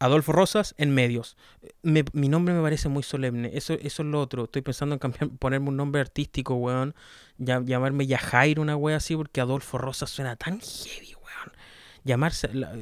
[0.00, 1.36] Adolfo Rosas en medios.
[1.82, 3.50] Me- mi nombre me parece muy solemne.
[3.54, 4.44] Eso, eso es lo otro.
[4.44, 6.94] Estoy pensando en cambiar, ponerme un nombre artístico, weón.
[7.38, 11.52] Llamarme Yajair, una wea así, porque Adolfo Rosas suena tan heavy, weón.
[12.04, 12.74] Llamarse, la-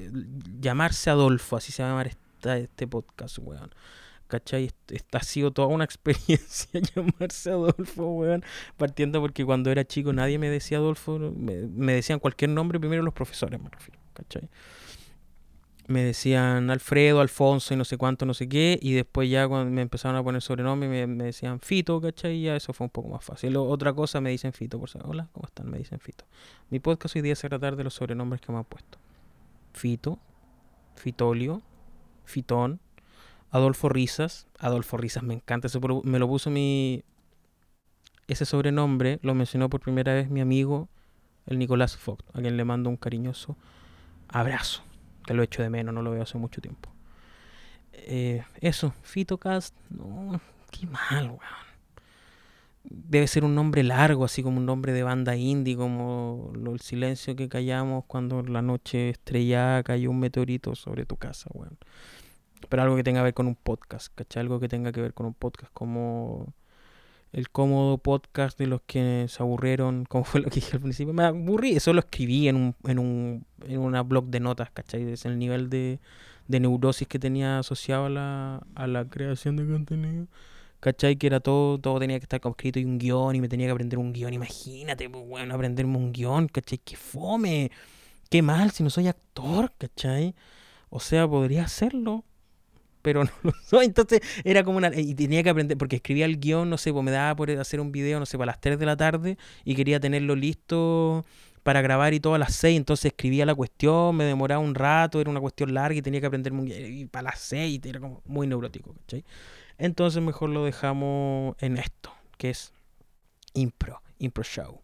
[0.61, 3.74] llamarse Adolfo, así se va a llamar esta- este podcast, weón.
[4.26, 4.64] ¿Cachai?
[4.64, 8.44] Est- Esta ha sido toda una experiencia llamarse Adolfo, weón.
[8.76, 13.02] Partiendo porque cuando era chico nadie me decía Adolfo, me, me decían cualquier nombre, primero
[13.02, 14.48] los profesores, me refiero, ¿cachai?
[15.86, 19.70] Me decían Alfredo, Alfonso y no sé cuánto, no sé qué, y después ya cuando
[19.70, 22.36] me empezaron a poner sobrenombre me, me decían Fito, ¿cachai?
[22.36, 23.54] Y ya eso fue un poco más fácil.
[23.58, 25.70] Otra cosa me dicen Fito, por si- Hola, ¿cómo están?
[25.70, 26.24] Me dicen Fito.
[26.70, 28.96] Mi podcast hoy día se tratar de los sobrenombres que me han puesto.
[29.74, 30.18] Fito,
[30.96, 31.60] Fitolio,
[32.24, 32.80] Fitón,
[33.55, 34.46] Adolfo Risas.
[34.59, 35.68] Adolfo Risas, me encanta.
[35.68, 37.05] Ese pro- me lo puso mi.
[38.26, 40.88] Ese sobrenombre lo mencionó por primera vez mi amigo,
[41.46, 43.57] el Nicolás Fox, a quien le mando un cariñoso
[44.28, 44.82] abrazo.
[45.26, 46.90] Que lo echo de menos, no lo veo hace mucho tiempo.
[47.92, 49.74] Eh, eso, Fitocast.
[49.90, 50.40] No,
[50.70, 51.64] qué mal, weón.
[52.82, 56.80] Debe ser un nombre largo, así como un nombre de banda indie, como lo- el
[56.80, 61.78] silencio que callamos cuando la noche estrellada cayó un meteorito sobre tu casa, weón.
[62.68, 64.40] Pero algo que tenga que ver con un podcast, ¿cachai?
[64.42, 66.52] Algo que tenga que ver con un podcast, como
[67.32, 71.12] el cómodo podcast de los que se aburrieron, como fue lo que dije al principio.
[71.12, 75.02] Me aburrí, eso lo escribí en un, en un en una blog de notas, ¿cachai?
[75.10, 76.00] Es el nivel de,
[76.48, 80.26] de neurosis que tenía asociado a la, a la creación de contenido.
[80.80, 81.16] ¿Cachai?
[81.16, 83.72] Que era todo, todo tenía que estar escrito y un guion y me tenía que
[83.72, 84.34] aprender un guion.
[84.34, 86.78] Imagínate, pues, bueno, aprenderme un guion, ¿cachai?
[86.78, 87.70] ¡Qué fome!
[88.28, 90.34] ¡Qué mal si no soy actor, ¿cachai?
[90.90, 92.24] O sea, podría hacerlo,
[93.05, 93.84] pero no lo soy.
[93.84, 94.90] Entonces era como una...
[94.98, 97.78] Y tenía que aprender, porque escribía el guion, no sé, pues me daba por hacer
[97.78, 101.24] un video, no sé, para las 3 de la tarde y quería tenerlo listo
[101.62, 105.18] para grabar y todo a las 6, entonces escribía la cuestión, me demoraba un rato,
[105.20, 108.00] era una cuestión larga y tenía que aprenderme un guion, y para las 6, era
[108.00, 109.24] como muy neurótico, ¿cachai?
[109.78, 112.72] Entonces mejor lo dejamos en esto, que es
[113.55, 114.82] impro, impro show.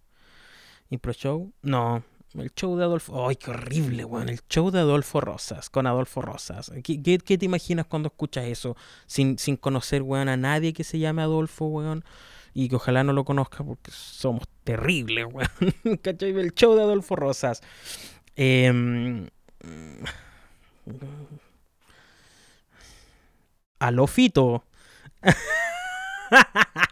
[0.89, 2.03] Impro show, no,
[2.35, 4.28] el show de Adolfo, ¡ay, qué horrible, weón!
[4.28, 6.70] El show de Adolfo Rosas, con Adolfo Rosas.
[6.85, 8.76] ¿Qué, qué, qué te imaginas cuando escuchas eso?
[9.07, 12.05] Sin, sin conocer, weón, a nadie que se llame Adolfo, weón.
[12.55, 15.99] Y que ojalá no lo conozca porque somos terribles, weón.
[16.03, 16.31] ¿Cachai?
[16.31, 17.62] El show de Adolfo Rosas.
[18.37, 19.28] Eh,
[23.81, 24.64] Aló, Fito.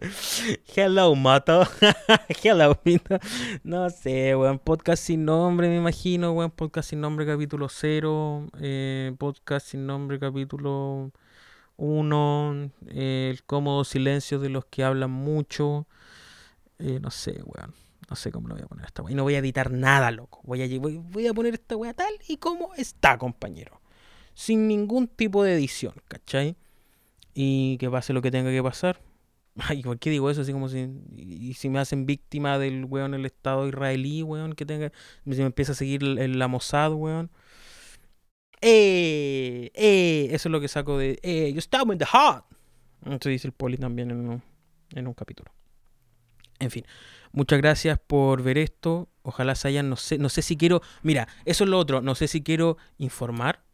[0.74, 1.66] Hello, Moto.
[2.42, 3.18] Hello, Fito.
[3.64, 4.58] No sé, weón.
[4.58, 6.50] Podcast sin nombre, me imagino, weón.
[6.50, 8.46] Podcast sin nombre, capítulo 0.
[8.60, 11.12] Eh, podcast sin nombre, capítulo
[11.76, 12.70] 1.
[12.88, 15.86] el cómodo silencio de los que hablan mucho.
[16.78, 17.74] Eh, no sé, weón.
[18.08, 19.12] No sé cómo lo voy a poner esta weá.
[19.12, 20.40] Y no voy a editar nada, loco.
[20.44, 23.82] Voy a, voy, voy a poner esta weá tal y como está, compañero.
[24.32, 26.56] Sin ningún tipo de edición, ¿cachai?
[27.34, 29.09] Y que pase lo que tenga que pasar.
[29.68, 30.42] Ay, ¿por qué digo eso?
[30.42, 30.88] Así como si.
[31.16, 34.92] Y si me hacen víctima del weón el Estado israelí, weón, que tenga.
[35.24, 37.30] Si me empieza a seguir el, el- la Mossad, weón.
[38.60, 39.70] ¡Eh!
[39.74, 40.28] ¡Eh!
[40.32, 41.18] Eso es lo que saco de.
[41.22, 41.52] ¡Eh!
[41.52, 42.44] ¡Yo estaba en the hot!
[43.06, 44.42] Eso dice el poli también en un,
[44.94, 45.50] en un capítulo.
[46.58, 46.84] En fin,
[47.32, 49.08] muchas gracias por ver esto.
[49.22, 52.14] Ojalá se hayan, no sé, no sé si quiero, mira, eso es lo otro, no
[52.14, 53.64] sé si quiero informar,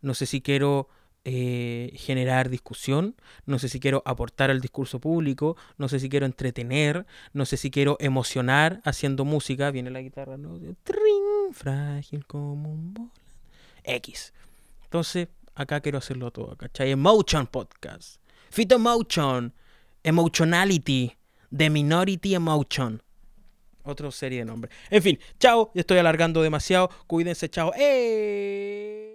[0.00, 0.88] no sé si quiero
[1.28, 3.16] eh, generar discusión,
[3.46, 7.56] no sé si quiero aportar al discurso público, no sé si quiero entretener, no sé
[7.56, 10.56] si quiero emocionar haciendo música, viene la guitarra, ¿no?
[10.84, 13.10] Trin, frágil como un bola.
[13.82, 14.34] X.
[14.84, 16.92] Entonces, acá quiero hacerlo todo, ¿cachai?
[16.92, 18.20] Emotion Podcast.
[18.48, 19.52] Fito Emotion.
[20.04, 21.16] Emotionality.
[21.56, 23.02] The Minority Emotion.
[23.82, 24.72] Otra serie de nombres.
[24.90, 25.72] En fin, chao.
[25.74, 26.88] Estoy alargando demasiado.
[27.08, 27.72] Cuídense, chao.
[27.76, 29.06] ¡Eh!